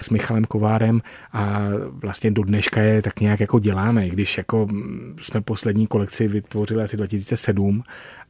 [0.00, 5.16] s Michalem Kovárem a vlastně do dneška je tak nějak jako děláme, když jako mm,
[5.20, 7.82] jsme poslední kolekci vytvořili asi 2007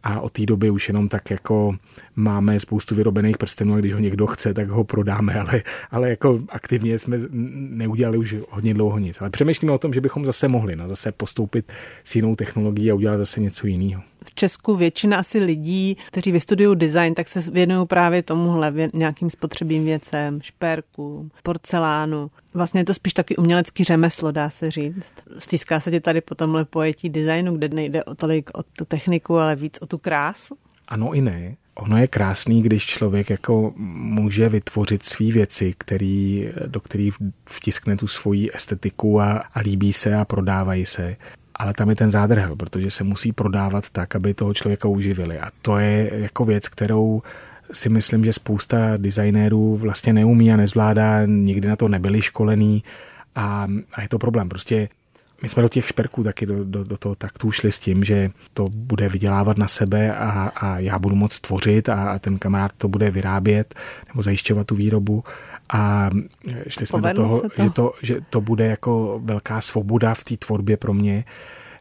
[0.02, 1.76] a od té doby už jenom tak jako
[2.16, 6.40] máme spoustu vyrobených prstenů a když ho někdo chce, tak ho prodáme, ale, ale jako
[6.48, 9.20] aktivně jsme neudělali už hodně dlouho nic.
[9.20, 11.72] Ale přemýšlíme o tom, že bychom zase mohli no, zase postoupit
[12.04, 14.02] s jinou technologií a udělat zase něco jiného.
[14.24, 19.84] V Česku většina asi lidí, kteří vystudují design, tak se věnují právě tomuhle nějakým spotřebím
[19.84, 22.30] věcem, šperku, porcelánu.
[22.58, 25.12] Vlastně je to spíš taky umělecký řemeslo, dá se říct.
[25.38, 29.38] Stýská se ti tady po tomhle pojetí designu, kde nejde o tolik o tu techniku,
[29.38, 30.56] ale víc o tu krásu?
[30.88, 31.56] Ano i ne.
[31.74, 37.14] Ono je krásný, když člověk jako může vytvořit své věci, který, do kterých
[37.48, 41.16] vtiskne tu svoji estetiku a, a líbí se a prodávají se.
[41.54, 45.38] Ale tam je ten zádrhel, protože se musí prodávat tak, aby toho člověka uživili.
[45.38, 47.22] A to je jako věc, kterou
[47.72, 52.82] si myslím, že spousta designérů vlastně neumí a nezvládá, nikdy na to nebyli školený
[53.34, 54.48] a, a je to problém.
[54.48, 54.88] Prostě
[55.42, 58.30] my jsme do těch šperků taky do, do, do toho taktu šli s tím, že
[58.54, 62.72] to bude vydělávat na sebe a, a já budu moct tvořit a, a ten kamarád
[62.78, 63.74] to bude vyrábět
[64.08, 65.24] nebo zajišťovat tu výrobu
[65.72, 66.10] a
[66.68, 67.62] šli jsme Povedlo do toho, to.
[67.62, 71.24] Že, to, že to bude jako velká svoboda v té tvorbě pro mě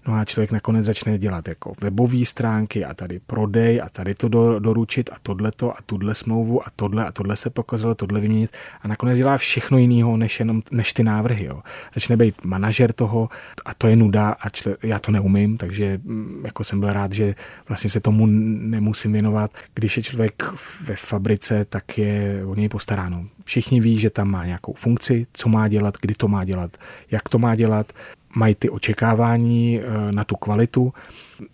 [0.08, 4.28] No a člověk nakonec začne dělat jako webové stránky a tady prodej a tady to
[4.28, 8.52] do, doručit a tohleto a tuhle smlouvu a tohle a tohle se pokazilo, tohle vyměnit
[8.82, 11.46] a nakonec dělá všechno jiného než, jenom, než ty návrhy.
[11.46, 11.62] Jo.
[11.94, 13.30] Začne být manažer toho
[13.66, 17.14] a to je nuda a čle, já to neumím, takže mm, jako jsem byl rád,
[17.14, 17.36] že
[17.68, 19.52] vlastně se tomu nemusím věnovat.
[19.74, 20.44] Když je člověk
[20.86, 23.26] ve fabrice, tak je o něj postaráno.
[23.44, 26.78] Všichni ví, že tam má nějakou funkci, co má dělat, kdy to má dělat,
[27.12, 27.94] jak to má dělat
[28.38, 30.94] mají ty očekávání eh, na tu kvalitu,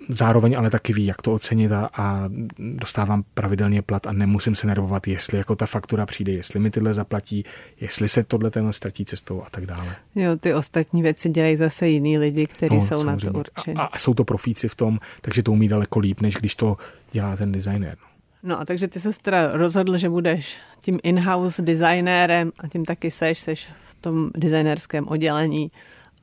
[0.10, 4.68] zároveň ale taky ví, jak to ocenit a, a dostávám pravidelně plat a nemusím se
[4.68, 7.46] nervovat, jestli jako ta faktura přijde, jestli mi tyhle zaplatí,
[7.82, 9.96] jestli se tohle ten ztratí cestou a tak dále.
[10.16, 13.26] Jo, ty ostatní věci dělají zase jiní lidi, kteří no, jsou samozřejmě.
[13.26, 13.78] na to určeni.
[13.78, 16.78] A, a jsou to profíci v tom, takže to umí daleko líp, než když to
[17.12, 17.98] dělá ten designer.
[18.44, 23.12] No a takže ty se teda rozhodl, že budeš tím in-house designérem a tím taky
[23.12, 25.72] seš, seš v tom designerském oddělení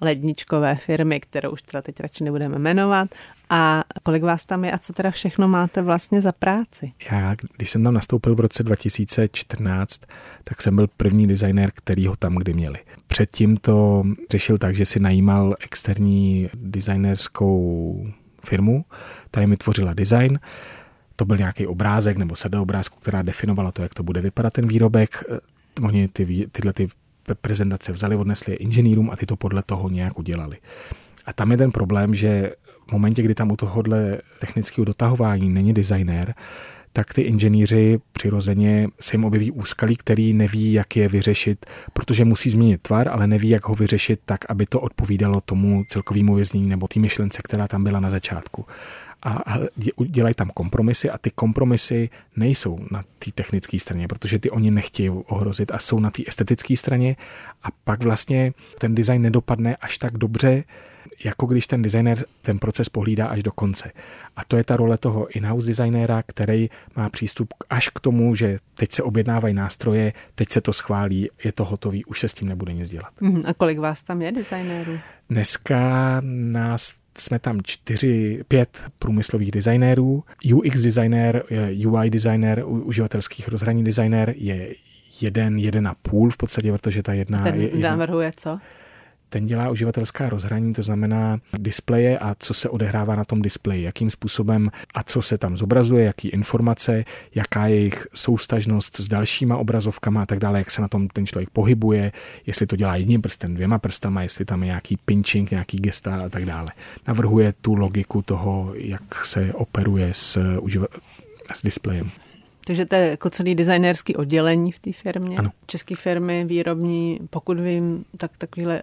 [0.00, 3.08] ledničkové firmy, kterou už teda teď radši nebudeme jmenovat.
[3.50, 6.92] A kolik vás tam je a co teda všechno máte vlastně za práci?
[7.12, 10.00] Já, když jsem tam nastoupil v roce 2014,
[10.44, 12.78] tak jsem byl první designér, který ho tam kdy měli.
[13.06, 18.06] Předtím to řešil tak, že si najímal externí designerskou
[18.44, 18.84] firmu,
[19.30, 20.38] ta mi tvořila design,
[21.16, 24.66] to byl nějaký obrázek nebo sada obrázku, která definovala to, jak to bude vypadat ten
[24.66, 25.24] výrobek.
[25.82, 26.88] Oni ty, tyhle ty
[27.34, 30.56] prezentace vzali, odnesli je inženýrům a ty to podle toho nějak udělali.
[31.26, 32.52] A tam je ten problém, že
[32.88, 36.34] v momentě, kdy tam u tohohle technického dotahování není designér,
[36.92, 42.50] tak ty inženýři přirozeně se jim objeví úskalí, který neví, jak je vyřešit, protože musí
[42.50, 46.88] změnit tvar, ale neví, jak ho vyřešit tak, aby to odpovídalo tomu celkovému věznění nebo
[46.88, 48.66] té myšlence, která tam byla na začátku.
[49.22, 49.42] A,
[50.06, 55.10] dělají tam kompromisy a ty kompromisy nejsou na té technické straně, protože ty oni nechtějí
[55.10, 57.16] ohrozit a jsou na té estetické straně.
[57.62, 60.64] A pak vlastně ten design nedopadne až tak dobře,
[61.24, 63.92] jako když ten designer ten proces pohlídá až do konce.
[64.36, 68.58] A to je ta role toho in-house designéra, který má přístup až k tomu, že
[68.74, 72.48] teď se objednávají nástroje, teď se to schválí, je to hotový, už se s tím
[72.48, 73.12] nebude nic dělat.
[73.20, 74.98] Mhm, a kolik vás tam je designérů?
[75.30, 75.78] Dneska
[76.24, 80.24] nás jsme tam čtyři, pět průmyslových designérů.
[80.54, 81.44] UX designer,
[81.86, 84.74] UI designer, uživatelských rozhraní designer je
[85.20, 87.42] jeden, jeden a půl v podstatě, protože ta jedna...
[87.42, 88.58] Ten je, navrhuje co?
[89.30, 94.10] Ten dělá uživatelská rozhraní, to znamená displeje a co se odehrává na tom displeji, jakým
[94.10, 100.22] způsobem a co se tam zobrazuje, jaký informace, jaká je jejich soustažnost s dalšíma obrazovkama
[100.22, 102.12] a tak dále, jak se na tom ten člověk pohybuje,
[102.46, 106.28] jestli to dělá jedním prstem, dvěma prstama, jestli tam je nějaký pinching, nějaký gesta a
[106.28, 106.68] tak dále.
[107.08, 111.00] Navrhuje tu logiku toho, jak se operuje s, uživa-
[111.54, 112.10] s displejem.
[112.66, 115.36] Takže to je jako celý designerský oddělení v té firmě.
[115.36, 115.50] Ano.
[115.66, 118.82] České firmy výrobní, pokud vím, tak takovýhle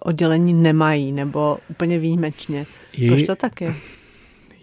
[0.00, 2.66] oddělení nemají, nebo úplně výjimečně.
[2.92, 3.74] Je, Proč to tak je?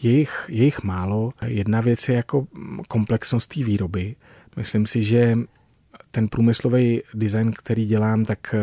[0.01, 1.33] Je jich, je jich málo.
[1.45, 2.47] Jedna věc je jako
[2.87, 4.15] komplexnost té výroby.
[4.55, 5.37] Myslím si, že
[6.11, 8.59] ten průmyslový design, který dělám, tak eh,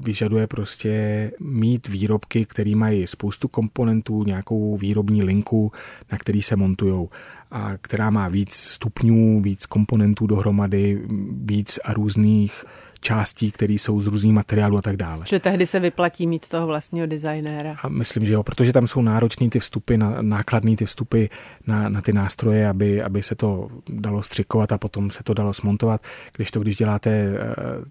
[0.00, 5.72] vyžaduje prostě mít výrobky, které mají spoustu komponentů, nějakou výrobní linku,
[6.12, 7.08] na který se montujou
[7.50, 12.64] a která má víc stupňů, víc komponentů dohromady, víc a různých
[13.00, 15.24] částí, které jsou z různých materiálů a tak dále.
[15.26, 17.76] Že tehdy se vyplatí mít toho vlastního designéra.
[17.82, 21.24] A myslím, že jo, protože tam jsou náročné ty vstupy, nákladné ty vstupy
[21.66, 25.52] na, na ty nástroje, aby, aby se to dalo střikovat a potom se to dalo
[25.52, 26.00] smontovat.
[26.36, 27.34] Když to, když děláte eh,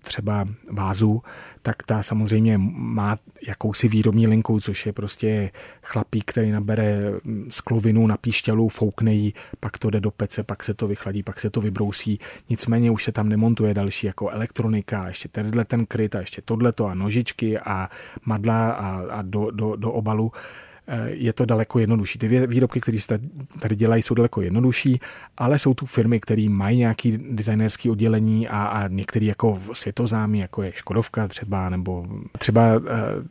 [0.02, 1.22] třeba vázu,
[1.68, 5.52] tak ta samozřejmě má jakousi výrobní linku, což je prostě
[5.84, 7.02] chlapík, který nabere
[7.50, 11.40] sklovinu na píšťalu, foukne ji, pak to jde do pece, pak se to vychladí, pak
[11.40, 12.20] se to vybrousí.
[12.50, 16.86] Nicméně už se tam nemontuje další jako elektronika, ještě tenhle ten kryt a ještě tohleto
[16.86, 17.90] a nožičky a
[18.26, 20.32] madla a, a do, do, do obalu.
[20.90, 22.20] Eh, je to daleko jednodušší.
[22.20, 23.20] Ty výrobky, které se
[23.60, 25.00] tady dělají, jsou daleko jednodušší,
[25.38, 30.64] ale jsou tu firmy, které mají nějaký designerský oddělení a, a některé jako světoznámí, jako
[30.64, 32.06] je Škodovka třeba, nebo
[32.38, 32.80] třeba e,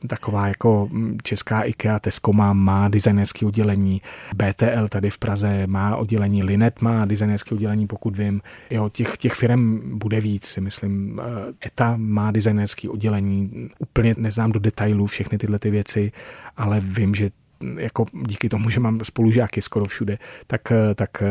[0.08, 4.02] taková jako hm, česká IKEA, Tesco má, má designerský oddělení,
[4.34, 8.40] BTL tady v Praze má oddělení, Linet má designerské oddělení, pokud vím.
[8.70, 11.20] Jo, těch, těch firm bude víc, si myslím.
[11.20, 16.12] Eh, ETA má designerské oddělení, úplně neznám do detailů všechny tyhle ty věci,
[16.56, 17.30] ale vím, že
[17.76, 21.22] jako díky tomu, že mám spolužáky skoro všude, tak, tak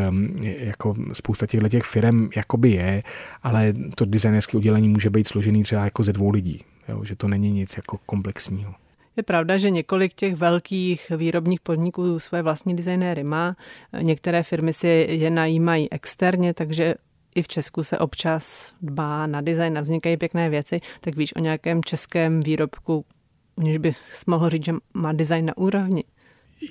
[0.41, 3.03] jako spousta těchto těch firm jakoby je,
[3.43, 7.27] ale to designerské oddělení může být složený třeba jako ze dvou lidí, jo, že to
[7.27, 8.73] není nic jako komplexního.
[9.17, 13.55] Je pravda, že několik těch velkých výrobních podniků své vlastní designéry má.
[14.01, 16.95] Některé firmy si je najímají externě, takže
[17.35, 21.39] i v Česku se občas dbá na design a vznikají pěkné věci, tak víš o
[21.39, 23.05] nějakém českém výrobku,
[23.55, 26.03] u bych mohl říct, že má design na úrovni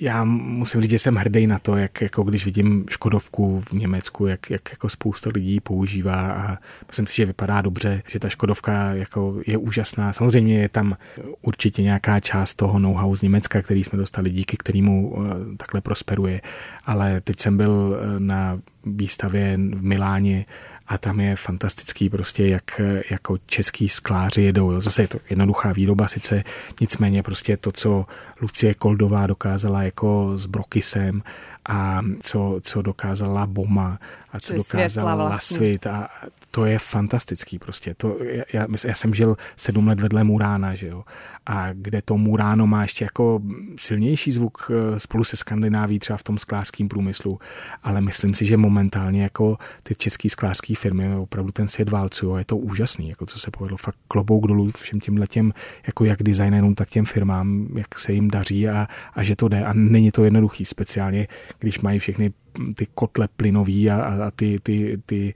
[0.01, 4.27] já musím říct, že jsem hrdý na to, jak jako když vidím Škodovku v Německu,
[4.27, 8.93] jak, jak jako spousta lidí používá a myslím si, že vypadá dobře, že ta Škodovka
[8.93, 10.13] jako je úžasná.
[10.13, 10.97] Samozřejmě je tam
[11.41, 16.41] určitě nějaká část toho know-how z Německa, který jsme dostali díky kterému eh, takhle prosperuje,
[16.85, 20.45] ale teď jsem byl eh, na výstavě v Miláně
[20.87, 24.71] a tam je fantastický prostě, jak jako český skláři jedou.
[24.71, 24.81] Jo.
[24.81, 26.43] Zase je to jednoduchá výroba sice,
[26.81, 28.05] nicméně prostě to, co
[28.41, 31.23] Lucie Koldová dokázala jako s Brokisem
[31.69, 33.99] a co, co dokázala Boma
[34.31, 35.57] a co dokázala vlastně.
[35.57, 36.09] Lasvit a
[36.51, 37.93] to je fantastický prostě.
[37.97, 38.17] To,
[38.53, 41.03] já, já jsem žil sedm let vedle Murána, že jo,
[41.45, 43.41] a kde to Muráno má ještě jako
[43.77, 47.39] silnější zvuk eh, spolu se Skandináví třeba v tom sklářském průmyslu,
[47.83, 52.45] ale myslím si, že momentálně jako ty české sklářské firmy opravdu ten svět válcují je
[52.45, 55.53] to úžasný, jako co se povedlo, fakt klobouk dolů všem těm letěm,
[55.87, 59.65] jako jak designérům, tak těm firmám, jak se jim daří a, a že to jde
[59.65, 61.27] a není to jednoduchý, speciálně
[61.59, 62.33] když mají všechny
[62.75, 65.33] ty kotle plynový a, a ty, ty, ty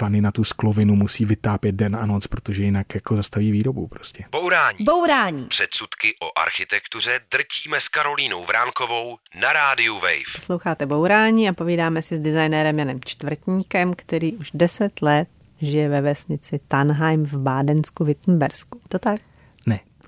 [0.00, 4.24] vany na tu sklovinu musí vytápět den a noc, protože jinak jako zastaví výrobu prostě.
[4.32, 4.78] Bourání.
[4.80, 5.44] Bourání.
[5.44, 10.32] Předsudky o architektuře drtíme s Karolínou Vránkovou na rádiu Wave.
[10.34, 15.28] Posloucháte Bourání a povídáme si s designérem Janem Čtvrtníkem, který už 10 let
[15.60, 18.80] žije ve vesnici Tannheim v Bádensku, Wittenbersku.
[18.88, 19.20] To tak?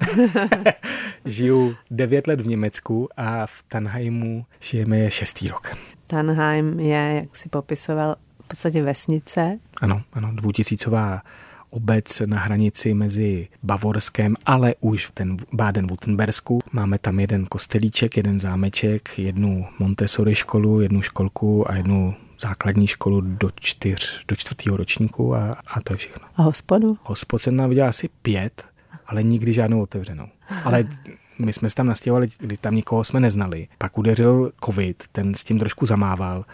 [1.24, 5.76] Žiju 9 let v Německu a v Tannheimu žijeme šestý rok.
[6.06, 8.16] Tannheim je, jak si popisoval,
[8.50, 9.58] podstatě vesnice.
[9.82, 11.22] Ano, ano, dvoutisícová
[11.70, 16.58] obec na hranici mezi Bavorskem, ale už v ten Baden-Württembersku.
[16.72, 23.20] Máme tam jeden kostelíček, jeden zámeček, jednu Montessori školu, jednu školku a jednu základní školu
[23.20, 26.28] do čtyř, do čtvrtého ročníku a, a to je všechno.
[26.36, 26.98] A hospodu?
[27.02, 28.64] Hospod jsem tam viděl asi pět,
[29.10, 30.26] ale nikdy žádnou otevřenou.
[30.64, 30.84] Ale
[31.38, 33.68] my jsme se tam nastěhovali, kdy tam nikoho jsme neznali.
[33.78, 36.44] Pak udeřil covid, ten s tím trošku zamával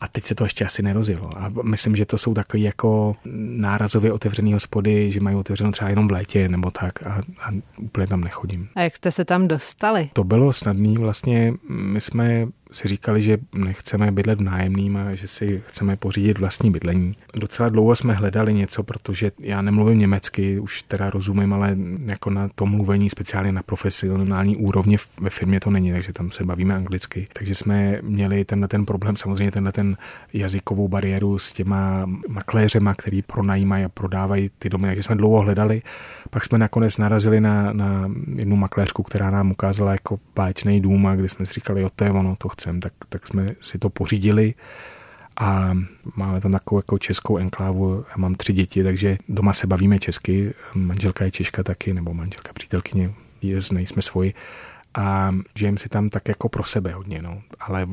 [0.00, 1.30] a teď se to ještě asi nerozjelo.
[1.36, 3.16] A myslím, že to jsou takové jako
[3.56, 8.06] nárazově otevřené hospody, že mají otevřeno třeba jenom v létě nebo tak a, a úplně
[8.06, 8.68] tam nechodím.
[8.74, 10.10] A jak jste se tam dostali?
[10.12, 10.98] To bylo snadné.
[10.98, 16.38] Vlastně my jsme si říkali, že nechceme bydlet v nájemným a že si chceme pořídit
[16.38, 17.16] vlastní bydlení.
[17.34, 22.48] Docela dlouho jsme hledali něco, protože já nemluvím německy, už teda rozumím, ale jako na
[22.54, 27.28] to mluvení speciálně na profesionální úrovni ve firmě to není, takže tam se bavíme anglicky.
[27.32, 29.96] Takže jsme měli tenhle ten problém, samozřejmě tenhle ten
[30.32, 35.82] jazykovou bariéru s těma makléřema, který pronajímají a prodávají ty domy, takže jsme dlouho hledali.
[36.30, 41.16] Pak jsme nakonec narazili na, na jednu makléřku, která nám ukázala jako báječný dům a
[41.16, 43.90] kde jsme si říkali, jo, to je ono, to chcem, tak, tak jsme si to
[43.90, 44.54] pořídili
[45.40, 45.76] a
[46.16, 48.04] máme tam takovou jako českou enklávu.
[48.08, 50.54] Já mám tři děti, takže doma se bavíme česky.
[50.74, 54.34] Manželka je Češka taky, nebo manželka přítelkyně, je, nejsme svoji
[54.94, 57.42] a žijeme si tam tak jako pro sebe hodně, no.
[57.60, 57.88] Ale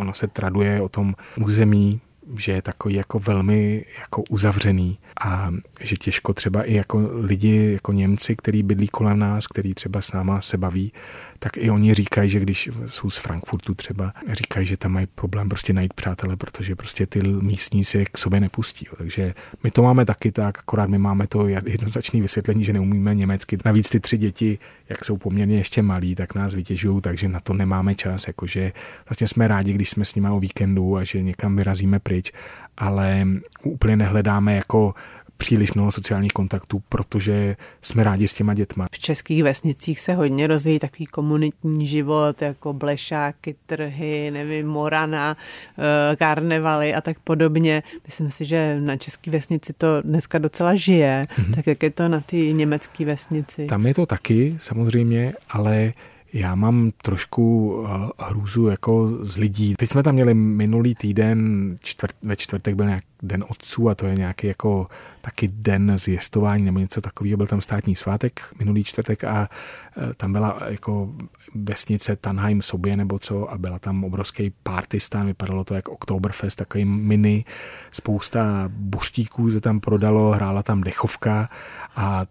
[0.00, 2.00] ono se traduje o tom území,
[2.38, 5.50] že je takový jako velmi jako uzavřený a
[5.80, 10.12] že těžko třeba i jako lidi, jako Němci, který bydlí kolem nás, který třeba s
[10.12, 10.92] náma se baví,
[11.38, 15.48] tak i oni říkají, že když jsou z Frankfurtu třeba, říkají, že tam mají problém
[15.48, 18.86] prostě najít přátele, protože prostě ty místní si k sobě nepustí.
[18.98, 23.58] Takže my to máme taky tak, akorát my máme to jednoznačné vysvětlení, že neumíme německy.
[23.64, 27.52] Navíc ty tři děti, jak jsou poměrně ještě malí, tak nás vytěžují, takže na to
[27.52, 28.26] nemáme čas.
[28.26, 28.72] Jakože
[29.08, 32.32] vlastně jsme rádi, když jsme s nimi o víkendu a že někam vyrazíme pryč,
[32.76, 33.26] ale
[33.62, 34.94] úplně nehledáme jako
[35.36, 38.86] příliš mnoho sociálních kontaktů, protože jsme rádi s těma dětma.
[38.92, 45.36] V českých vesnicích se hodně rozvíjí takový komunitní život, jako blešáky, trhy, nevím, morana,
[45.78, 47.82] eh, karnevaly a tak podobně.
[48.04, 51.26] Myslím si, že na české vesnici to dneska docela žije.
[51.28, 51.54] Mm-hmm.
[51.54, 53.66] Tak jak je to na ty německé vesnici?
[53.66, 55.92] Tam je to taky, samozřejmě, ale
[56.32, 59.74] já mám trošku eh, hrůzu jako z lidí.
[59.78, 64.06] Teď jsme tam měli minulý týden, čtvrt, ve čtvrtek byl nějak den otců a to
[64.06, 64.86] je nějaký jako
[65.20, 67.36] taky den zvěstování nebo něco takového.
[67.36, 69.48] Byl tam státní svátek minulý čtvrtek a
[69.96, 71.12] eh, tam byla jako
[71.54, 76.84] vesnice Tannheim sobě nebo co a byla tam obrovský partystán, vypadalo to jak Oktoberfest, takový
[76.84, 77.44] mini,
[77.92, 81.48] spousta buštíků se tam prodalo, hrála tam dechovka
[81.96, 82.26] a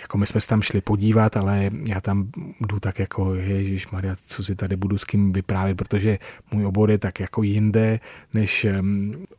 [0.00, 2.28] jako my jsme se tam šli podívat, ale já tam
[2.60, 6.18] jdu tak jako ježiš Maria, co si tady budu s kým vyprávět, protože
[6.52, 8.00] můj obor je tak jako jinde,
[8.34, 8.66] než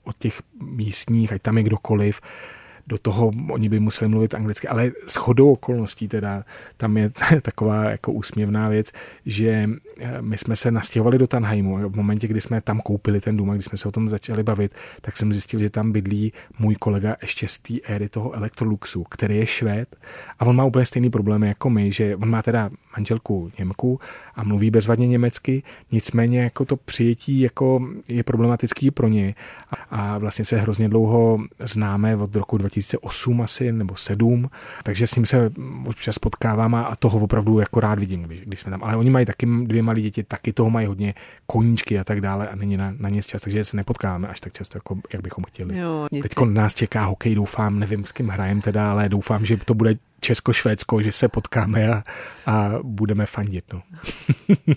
[0.03, 0.41] od těch
[0.76, 2.21] místních, ať tam je kdokoliv,
[2.88, 6.43] do toho oni by museli mluvit anglicky, ale s chodou okolností teda
[6.77, 7.11] tam je
[7.41, 8.91] taková jako úsměvná věc,
[9.25, 9.69] že
[9.99, 13.49] eh, my jsme se nastěhovali do Tanheimu v momentě, kdy jsme tam koupili ten dům
[13.49, 16.75] a když jsme se o tom začali bavit, tak jsem zjistil, že tam bydlí můj
[16.75, 19.95] kolega ještě z té éry toho Electroluxu, který je švéd.
[20.39, 23.99] A on má úplně stejný problémy jako my, že on má teda manželku Němku
[24.36, 29.36] a mluví bezvadně německy, nicméně jako to přijetí jako je problematický pro ně
[29.89, 34.49] a vlastně se hrozně dlouho známe od roku 2008 asi nebo 7,
[34.84, 35.51] takže s ním se
[35.86, 38.84] občas potkávám a toho opravdu jako rád vidím, když, když jsme tam.
[38.84, 41.13] Ale oni mají taky dvě malé děti, taky toho mají hodně
[41.47, 44.53] koníčky a tak dále a není na, na ně čas, takže se nepotkáváme až tak
[44.53, 45.76] často, jako, jak bychom chtěli.
[46.21, 49.95] Teď nás čeká hokej, doufám, nevím, s kým hrajem teda, ale doufám, že to bude
[50.19, 52.03] Česko-Švédsko, že se potkáme a,
[52.45, 53.73] a budeme fandit.
[53.73, 53.82] No.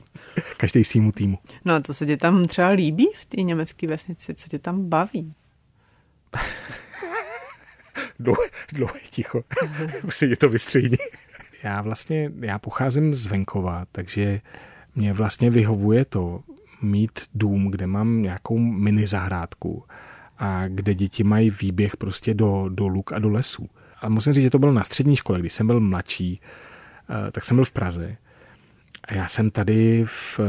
[0.57, 1.39] Každý svýmu týmu.
[1.65, 4.35] No a co se ti tam třeba líbí v té německé vesnici?
[4.35, 5.31] Co tě tam baví?
[8.19, 9.45] dlouhé, dlouhé ticho.
[10.09, 10.97] Se to vystřídí.
[11.63, 14.41] Já vlastně, já pocházím z venkova, takže
[14.95, 16.41] mě vlastně vyhovuje to
[16.83, 19.85] mít dům, kde mám nějakou mini zahrádku
[20.39, 23.69] a kde děti mají výběh prostě do, do luk a do lesů.
[24.01, 26.41] A musím říct, že to bylo na střední škole, když jsem byl mladší,
[27.11, 28.17] eh, tak jsem byl v Praze.
[29.05, 30.41] A já jsem tady v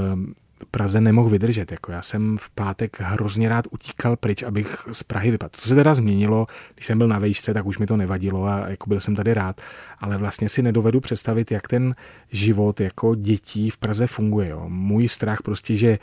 [0.72, 1.72] Praze nemohl vydržet.
[1.72, 5.52] Jako já jsem v pátek hrozně rád utíkal pryč, abych z Prahy vypadl.
[5.62, 8.68] To se teda změnilo, když jsem byl na vejšce, tak už mi to nevadilo a
[8.68, 9.62] jako byl jsem tady rád,
[10.00, 11.96] ale vlastně si nedovedu představit, jak ten
[12.32, 14.50] život jako dětí v Praze funguje.
[14.50, 14.66] Jo.
[14.68, 16.00] Můj strach prostě, že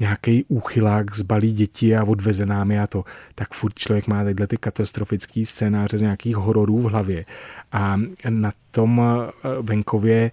[0.00, 3.04] nějaký úchylák zbalí děti a odveze nám a to,
[3.34, 7.24] tak furt člověk má tyhle ty katastrofické scénáře z nějakých hororů v hlavě.
[7.72, 7.96] A
[8.28, 10.30] na tom eh, venkově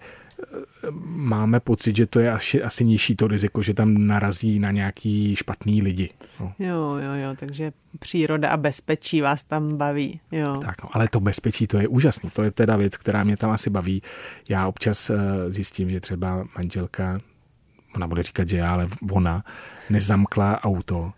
[1.04, 5.36] máme pocit, že to je asi, asi nižší to riziko, že tam narazí na nějaký
[5.36, 6.10] špatný lidi.
[6.40, 6.52] No.
[6.58, 10.20] Jo, jo, jo, takže příroda a bezpečí vás tam baví.
[10.32, 10.60] Jo.
[10.64, 12.30] Tak, no, ale to bezpečí, to je úžasné.
[12.30, 14.02] To je teda věc, která mě tam asi baví.
[14.48, 15.16] Já občas uh,
[15.48, 17.20] zjistím, že třeba manželka,
[17.96, 19.44] ona bude říkat, že já, ale ona,
[19.90, 21.12] nezamkla auto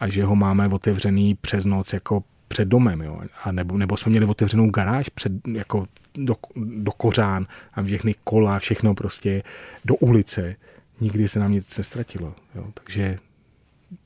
[0.00, 3.20] a že ho máme otevřený přes noc jako před domem, jo?
[3.44, 8.58] A nebo, nebo jsme měli otevřenou garáž před, jako do, do kořán a všechny kola,
[8.58, 9.42] všechno prostě
[9.84, 10.56] do ulice.
[11.00, 12.34] Nikdy se nám nic nestratilo.
[12.54, 12.64] Jo?
[12.74, 13.18] Takže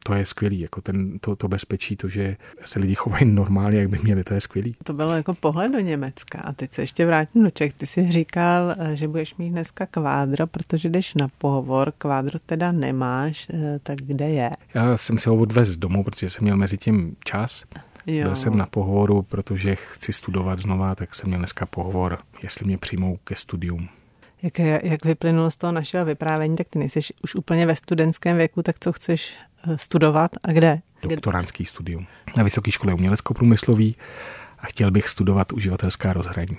[0.04, 3.88] to je skvělý, jako ten, to, to bezpečí, to, že se lidi chovají normálně, jak
[3.88, 4.74] by měli, to je skvělý.
[4.84, 7.72] To bylo jako pohled do Německa a teď se ještě vrátím do Čech.
[7.72, 13.46] Ty jsi říkal, že budeš mít dneska kvádro, protože jdeš na pohovor, kvádro teda nemáš,
[13.54, 14.50] eh, tak kde je?
[14.74, 17.64] Já jsem si ho odvez domů, protože jsem měl mezi tím čas
[18.06, 18.24] Jo.
[18.24, 22.78] Byl jsem na pohovoru, protože chci studovat znova, tak jsem měl dneska pohovor, jestli mě
[22.78, 23.88] přijmou ke studium.
[24.42, 28.62] Jak, jak vyplynulo z toho našeho vyprávění, tak ty nejsi už úplně ve studentském věku,
[28.62, 29.34] tak co chceš
[29.68, 30.80] eh, studovat a kde?
[31.02, 32.06] Doktorantský studium.
[32.36, 33.96] Na Vysoké škole umělecko-průmyslový
[34.58, 36.58] a chtěl bych studovat uživatelská rozhraní.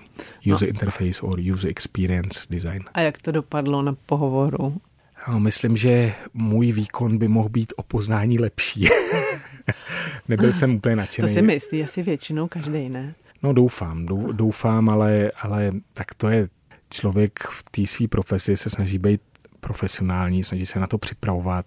[0.54, 0.74] User no.
[0.74, 2.84] interface or user experience design.
[2.94, 4.78] A jak to dopadlo na pohovoru?
[5.28, 8.88] No, myslím, že můj výkon by mohl být o poznání lepší.
[10.28, 11.28] Nebyl jsem úplně nadšený.
[11.28, 13.16] To si myslí asi většinou každý, ne?
[13.44, 16.50] No doufám, doufám, ale, ale tak to je
[16.90, 19.22] člověk v té své profesi se snaží být
[19.60, 21.66] profesionální, snaží se na to připravovat,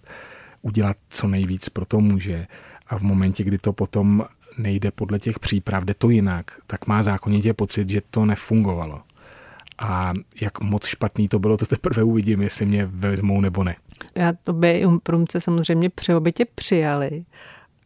[0.61, 2.47] udělat co nejvíc pro to může
[2.87, 4.25] a v momentě, kdy to potom
[4.57, 9.01] nejde podle těch příprav, jde to jinak, tak má zákonitě pocit, že to nefungovalo.
[9.79, 13.75] A jak moc špatný to bylo, to teprve uvidím, jestli mě vezmou nebo ne.
[14.15, 17.25] Já to by průmce samozřejmě při obytě přijali,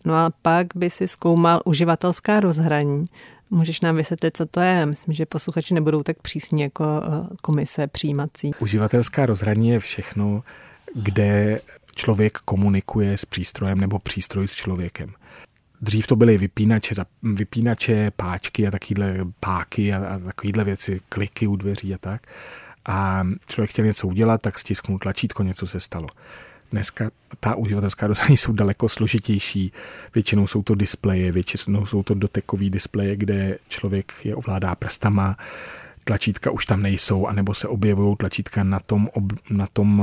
[0.05, 3.03] No a pak by si zkoumal uživatelská rozhraní.
[3.49, 4.85] Můžeš nám vysvětlit, co to je?
[4.85, 8.51] Myslím, že posluchači nebudou tak přísní jako eh, komise přijímací.
[8.59, 10.43] Uživatelská rozhraní je všechno,
[10.95, 11.61] kde
[11.95, 15.13] člověk komunikuje s přístrojem nebo přístroj s člověkem.
[15.81, 21.55] Dřív to byly vypínače, vypínače páčky a takovýhle páky a, a takovýhle věci, kliky u
[21.55, 22.21] dveří a tak.
[22.85, 26.07] A člověk chtěl něco udělat, tak stisknul tlačítko, něco se stalo.
[26.75, 29.71] Dneska ta uživatelská rozhraní jsou daleko složitější.
[30.15, 35.37] Většinou jsou to displeje, většinou jsou to dotekové displeje, kde člověk je ovládá prstama,
[36.03, 39.97] tlačítka už tam nejsou, anebo se objevují tlačítka na tom, ob, na tom,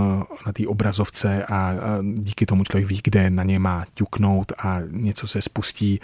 [0.47, 1.75] na té obrazovce a, a
[2.13, 6.01] díky tomu člověk ví, kde na ně má ťuknout a něco se spustí.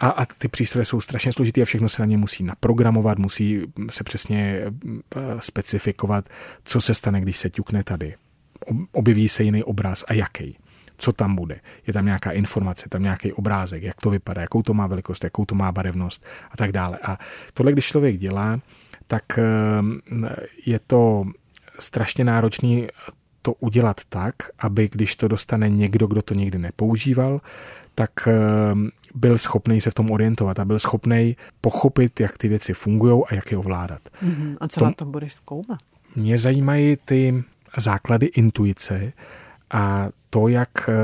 [0.00, 3.62] A, a ty přístroje jsou strašně složitý a všechno se na ně musí naprogramovat, musí
[3.90, 4.62] se přesně
[5.16, 6.28] eh, specifikovat,
[6.64, 8.14] co se stane, když se ťukne tady
[8.92, 10.56] objeví se jiný obraz a jaký
[11.00, 11.60] co tam bude.
[11.86, 15.44] Je tam nějaká informace, tam nějaký obrázek, jak to vypadá, jakou to má velikost, jakou
[15.44, 16.98] to má barevnost a tak dále.
[17.02, 17.18] A
[17.54, 18.60] tohle, když člověk dělá,
[19.06, 19.42] tak eh,
[20.66, 21.24] je to
[21.78, 22.88] strašně náročný
[23.42, 27.40] to udělat tak, aby když to dostane někdo, kdo to nikdy nepoužíval,
[27.94, 28.34] tak eh,
[29.14, 33.34] byl schopný se v tom orientovat a byl schopný pochopit, jak ty věci fungují a
[33.34, 34.00] jak je ovládat.
[34.24, 34.56] Mm-hmm.
[34.60, 35.78] A co to, na to budeš zkoumat?
[36.16, 37.44] Mě zajímají ty
[37.76, 39.12] základy intuice
[39.70, 40.94] a to, jak eh,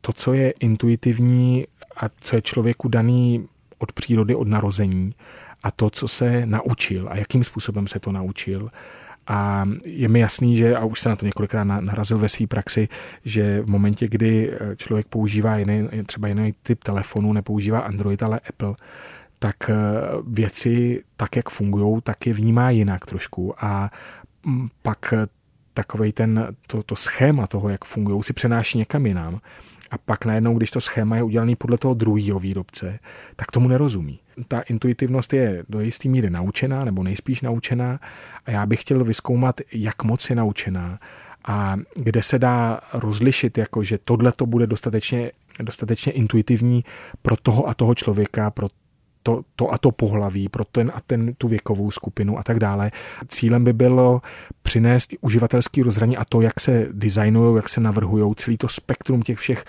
[0.00, 1.64] to, co je intuitivní
[1.96, 3.48] a co je člověku daný
[3.78, 5.14] od přírody, od narození
[5.62, 8.68] a to, co se naučil a jakým způsobem se to naučil
[9.26, 12.88] a je mi jasný, že, a už se na to několikrát narazil ve své praxi,
[13.24, 18.40] že v momentě, kdy eh, člověk používá jiný, třeba jiný typ telefonu, nepoužívá Android, ale
[18.48, 18.74] Apple,
[19.38, 19.74] tak eh,
[20.26, 23.64] věci tak, jak fungují, tak je vnímá jinak trošku.
[23.64, 23.90] A
[24.46, 25.26] mm, pak eh,
[25.74, 29.40] takovej ten, to, to schéma toho, jak fungují, si přenáší někam jinam.
[29.90, 32.98] A pak najednou, když to schéma je udělané podle toho druhého výrobce,
[33.36, 34.20] tak tomu nerozumí.
[34.48, 38.00] Ta intuitivnost je do jisté míry naučená, nebo nejspíš naučená,
[38.46, 40.98] a já bych chtěl vyskoumat, jak moc je naučená
[41.48, 46.84] a kde se dá rozlišit, jako že tohle to bude dostatečně, dostatečně intuitivní
[47.22, 48.68] pro toho a toho člověka, pro
[49.24, 52.90] to, to a to pohlaví, pro ten a ten tu věkovou skupinu a tak dále.
[53.28, 54.22] Cílem by bylo
[54.62, 59.38] přinést uživatelský rozhraní a to, jak se designují, jak se navrhují, celý to spektrum těch
[59.38, 59.64] všech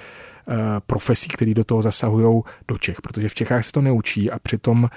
[0.48, 0.56] uh,
[0.88, 4.90] profesí, které do toho zasahují do Čech, protože v Čechách se to neučí a přitom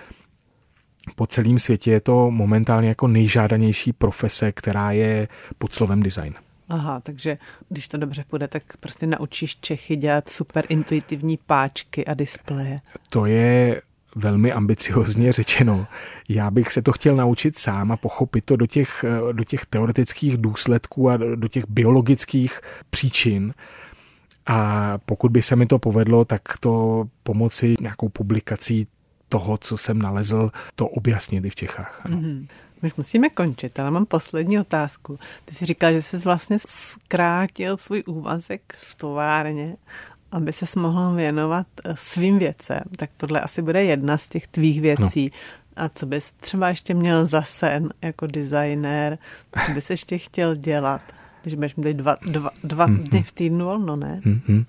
[1.17, 5.29] po celém světě je to momentálně jako nejžádanější profese, která je
[5.59, 6.35] pod slovem design.
[6.69, 7.37] Aha, takže
[7.69, 12.77] když to dobře půjde, tak prostě naučíš Čechy dělat super intuitivní páčky a displeje.
[13.09, 13.83] To je
[14.19, 15.87] velmi ambiciozně řečeno.
[16.29, 20.37] Já bych se to chtěl naučit sám a pochopit to do těch, do těch teoretických
[20.37, 22.61] důsledků a do těch biologických
[22.91, 23.55] příčin.
[24.47, 28.87] A pokud by se mi to povedlo, tak to pomoci nějakou publikací
[29.29, 32.01] toho, co jsem nalezl, to objasnit i v Čechách.
[32.05, 32.17] Ano.
[32.17, 32.47] Mm-hmm.
[32.83, 35.19] Už musíme končit, ale mám poslední otázku.
[35.45, 39.77] Ty jsi říkal, že jsi vlastně zkrátil svůj úvazek v továrně
[40.33, 44.81] aby se mohl věnovat eh, svým věcem, tak tohle asi bude jedna z těch tvých
[44.81, 45.31] věcí.
[45.77, 45.85] No.
[45.85, 49.19] A co bys třeba ještě měl za sen jako designér,
[49.67, 51.01] co bys ještě chtěl dělat?
[51.43, 53.09] Když budeš mít dva, dva, dva mm-hmm.
[53.09, 54.21] dny v týdnu volno, ne?
[54.25, 54.65] Mm-hmm.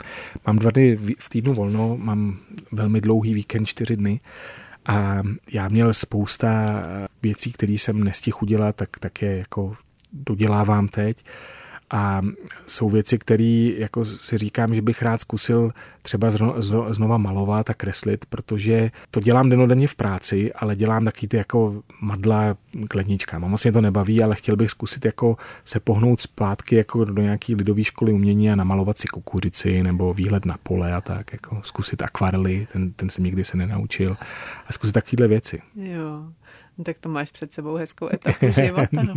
[0.47, 2.37] Mám dva dny v týdnu volno, mám
[2.71, 4.19] velmi dlouhý víkend, čtyři dny.
[4.85, 6.49] A já měl spousta
[7.21, 9.75] věcí, které jsem nestihl udělat, tak, tak je jako
[10.13, 11.17] dodělávám teď.
[11.91, 12.21] A
[12.67, 15.71] jsou věci, které jako si říkám, že bych rád zkusil
[16.01, 16.29] třeba
[16.89, 21.83] znova malovat a kreslit, protože to dělám denodenně v práci, ale dělám taky ty jako
[22.01, 23.45] madla k ledničkám.
[23.45, 27.21] A moc mě to nebaví, ale chtěl bych zkusit jako se pohnout zpátky jako do
[27.21, 31.59] nějaký lidové školy umění a namalovat si kukuřici nebo výhled na pole a tak, jako
[31.61, 34.17] zkusit akvarely, ten, ten jsem nikdy se nenaučil
[34.67, 35.61] a zkusit takovéhle věci.
[35.75, 36.23] Jo.
[36.83, 39.03] Tak to máš před sebou hezkou etapu života.
[39.03, 39.13] No.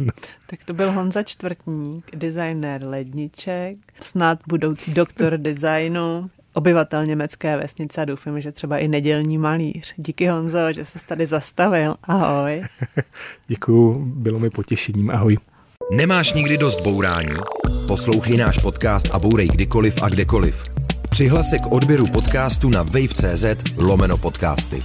[0.46, 8.04] Tak to byl Honza Čtvrtník, designér ledniček, snad budoucí doktor designu, obyvatel německé vesnice a
[8.04, 9.94] doufám, že třeba i nedělní malíř.
[9.96, 11.96] Díky Honzo, že jsi tady zastavil.
[12.02, 12.62] Ahoj.
[13.48, 15.10] Děkuju, bylo mi potěšením.
[15.10, 15.38] Ahoj.
[15.92, 17.34] Nemáš nikdy dost bourání?
[17.86, 20.64] Poslouchej náš podcast a bourej kdykoliv a kdekoliv.
[21.10, 23.44] Přihlas se k odběru podcastu na wave.cz
[23.76, 24.82] lomeno podcasty.